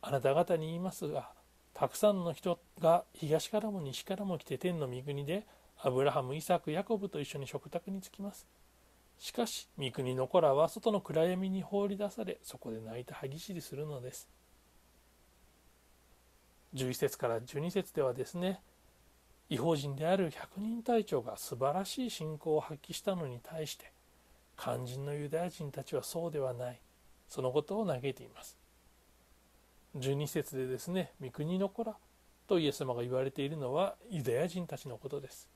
[0.00, 1.30] あなた方に言いますが
[1.74, 5.46] たくさんの人が東からも西からも来て天の御国で
[5.80, 8.46] アブラハムイサクヤコブと一緒に食卓に着きます。
[9.18, 14.28] しかし御国の子らは外の暗闇に放り出されそこで泣いて歯ぎしりするのです。
[16.74, 18.60] 11節から12節ではですね
[19.48, 23.92] 違法人である百人隊長が素晴らしい信仰を発揮したのに対して
[24.58, 26.80] 肝心のユダヤ人たちはそうではない。
[27.32, 28.58] そのことを嘆いています。
[29.96, 31.96] 12節でですね御国の子ら
[32.46, 35.48] とイエス様が言われているのはユダヤ人たちのことです。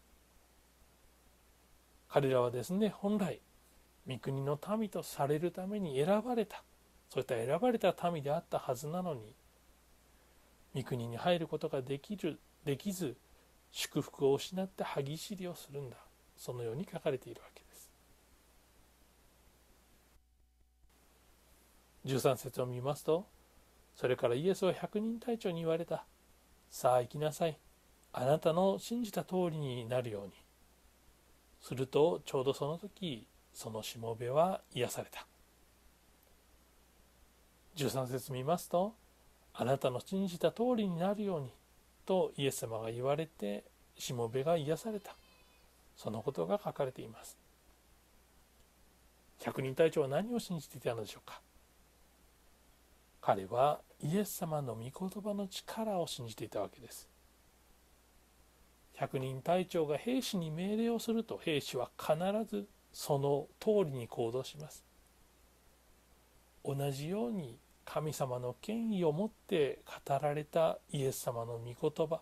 [2.08, 3.40] 彼らはですね本来
[4.08, 6.62] 御国の民とされるために選ばれた
[7.10, 9.34] そういった選ばれた民であったはずなのに
[10.74, 13.16] 御国に入ることができるできず
[13.70, 15.96] 祝福を失って歯ぎしりをするんだ。
[16.38, 17.90] そのように書かれているわけです
[22.06, 23.26] 13節を見ますと
[23.96, 26.04] それからイエスは百人隊長に言われた。
[26.70, 27.56] さあ行きなさい。
[28.12, 30.32] あなたの信じた通りになるように。
[31.62, 35.26] するとちょうどその時そのしもべは癒された。
[37.76, 38.94] 13節見ますと
[39.54, 41.50] あなたの信じた通りになるように
[42.04, 43.64] とイエス様が言われて
[43.98, 45.16] しもべが癒された。
[45.96, 47.38] そのことが書かれています。
[49.40, 51.40] 百人隊長は何を信じていたのでしょうか？
[53.26, 57.08] 彼はイエス様の御言葉の力を信じていたわけです。
[58.94, 62.14] 百人隊長が兵士に命令をすると兵士は必
[62.48, 64.84] ずその通りに行動します。
[66.64, 72.20] 同じように神様の権威を持って語られたイエス様の御言葉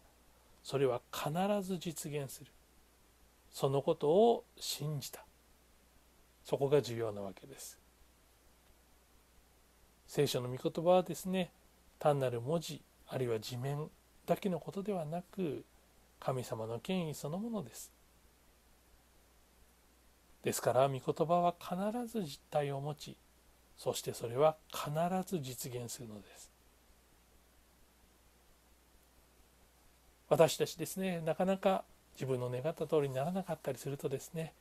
[0.62, 1.30] それは必
[1.60, 2.50] ず実現する。
[3.52, 5.22] そのことを信じた。
[6.46, 7.83] そこが重要なわけです。
[10.14, 11.50] 聖書の御言葉はですね
[11.98, 13.90] 単なる文字あるいは地面
[14.26, 15.64] だけのことではなく
[16.20, 17.90] 神様の権威そのものです。
[20.44, 23.16] ですから御言葉は必ず実体を持ち
[23.76, 24.92] そしてそれは必
[25.26, 26.48] ず実現するのです。
[30.28, 31.82] 私たちですねなかなか
[32.14, 34.52] 自分の願った通りにならなかったりするとですね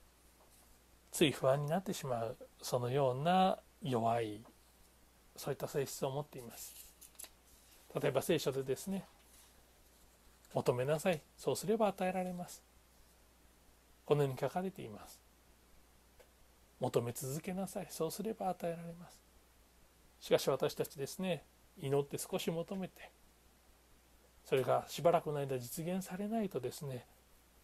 [1.11, 4.41] つい不安になってしまうそのような弱い
[5.35, 6.73] そういった性質を持っています。
[7.99, 9.03] 例えば聖書でですね
[10.53, 11.21] 求めなさい。
[11.37, 12.61] そうすれば与えられます。
[14.05, 15.19] このように書かれています。
[16.79, 17.87] 求め続けなさい。
[17.89, 19.19] そうすれば与えられます。
[20.19, 21.43] しかし私たちですね
[21.81, 23.11] 祈って少し求めて
[24.45, 27.05] それがしばらくの間実現されないとですね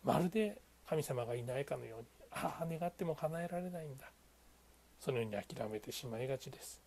[0.03, 4.05] まるで神様がいないかのようにああ願っても叶えられないんだ。
[4.99, 6.81] そのように諦めてしまいがちです。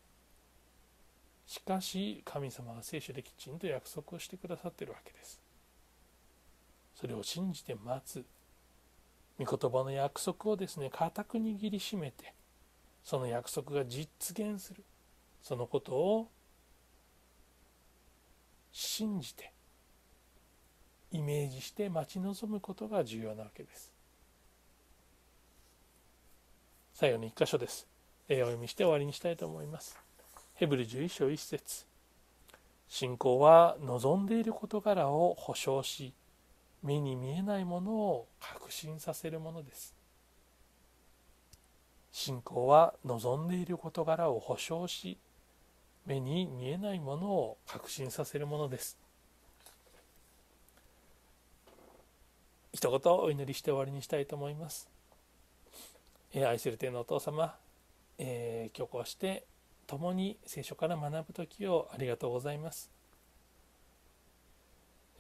[1.47, 5.41] しかし神様は聖書できちんと約束をしてくださってるわけです。
[6.95, 8.25] それを信じて待つ。
[9.39, 12.35] 御言葉の約束をですね固く握りしめて
[13.03, 14.85] その約束が実現する。
[15.43, 16.31] そのことを
[18.71, 19.53] 信じて
[21.11, 23.93] イメージして待ち望むことが重要なわけです。
[26.95, 27.87] 最後に一箇所です、
[28.29, 30.02] えー、お読みして終わりにしたいと思います。
[30.63, 31.87] ヘブル11章1節。
[32.87, 36.13] 信仰は望んでいる事柄を保証し
[36.85, 39.93] 目に見えないものを確信させるものです。
[42.13, 45.19] 信仰は望んでいる事柄を保証し
[46.07, 48.97] 目に見えないものを確信させるものです。
[52.73, 54.89] 一言お祈りして終わりにしたいと思います、
[56.33, 57.57] え、愛する天のお父様、
[58.17, 59.45] えー、今日こうして
[59.87, 62.91] 共に聖書から学ぶ時をありがとうございます。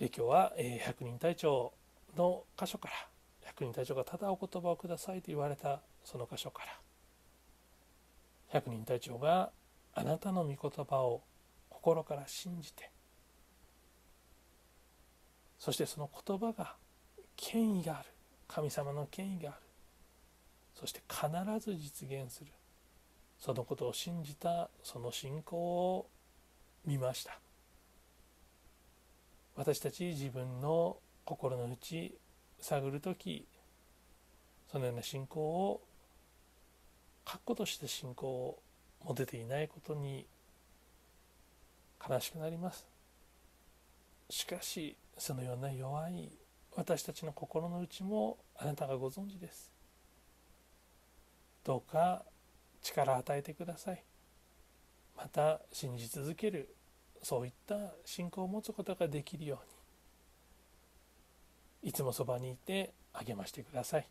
[0.00, 1.72] え今日はえ百人隊長
[2.16, 2.94] の箇所から
[3.42, 6.78] 百人隊長がただお言葉をくださいと言われたその箇所から
[8.48, 9.50] 百人隊長が
[9.94, 11.22] あなたの御言葉を
[11.68, 12.90] 心から信じて
[15.58, 16.74] そしてその言葉が
[17.36, 18.08] 権威がある
[18.48, 19.58] 神様の権威がある
[20.74, 21.28] そして必
[21.60, 22.50] ず実現する
[23.45, 26.07] そのことを信じたその信仰を
[26.86, 27.40] 見ました。
[29.57, 32.14] 私たち自分の心の内
[32.61, 33.45] 探る時
[34.70, 35.80] そのような信仰を
[37.24, 38.62] 確固として信仰を
[39.05, 40.24] 持てていないことに
[42.09, 42.86] 悲しくなります。
[44.30, 46.30] しかしそのような弱い
[46.76, 49.72] 私たちの心の内もあなたがご存知です。
[51.64, 52.22] どうか
[52.83, 54.03] 力を与えてください。
[55.16, 56.74] また信じ続ける
[57.22, 59.61] そういった信仰を持つことができるよ
[61.83, 64.07] うにいつもそばにいて励ましてください。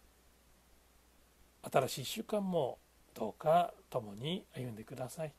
[1.72, 2.80] 新しい1週間も
[3.14, 5.34] どうか共に歩んでください。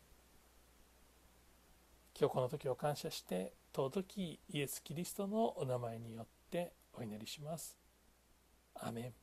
[2.19, 7.77] 今日この時を感謝して尊きイエス・キリストのお名前によってお祈りします。
[8.75, 9.22] アメン。